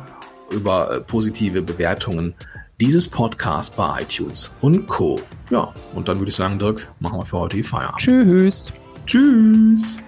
über 0.51 0.91
äh, 0.91 1.01
positive 1.01 1.63
Bewertungen 1.63 2.35
dieses 2.81 3.09
Podcast 3.09 3.77
bei 3.77 4.03
iTunes 4.03 4.53
und 4.61 4.87
Co. 4.87 5.21
Ja, 5.51 5.73
und 5.95 6.09
dann 6.09 6.19
würde 6.19 6.31
ich 6.31 6.37
sagen, 6.37 6.59
Dirk, 6.59 6.87
machen 7.01 7.19
wir 7.19 7.25
für 7.25 7.39
heute 7.39 7.57
die 7.57 7.63
Feierabend. 7.63 8.01
Tschüss. 8.01 8.73
Tschüss. 9.07 9.99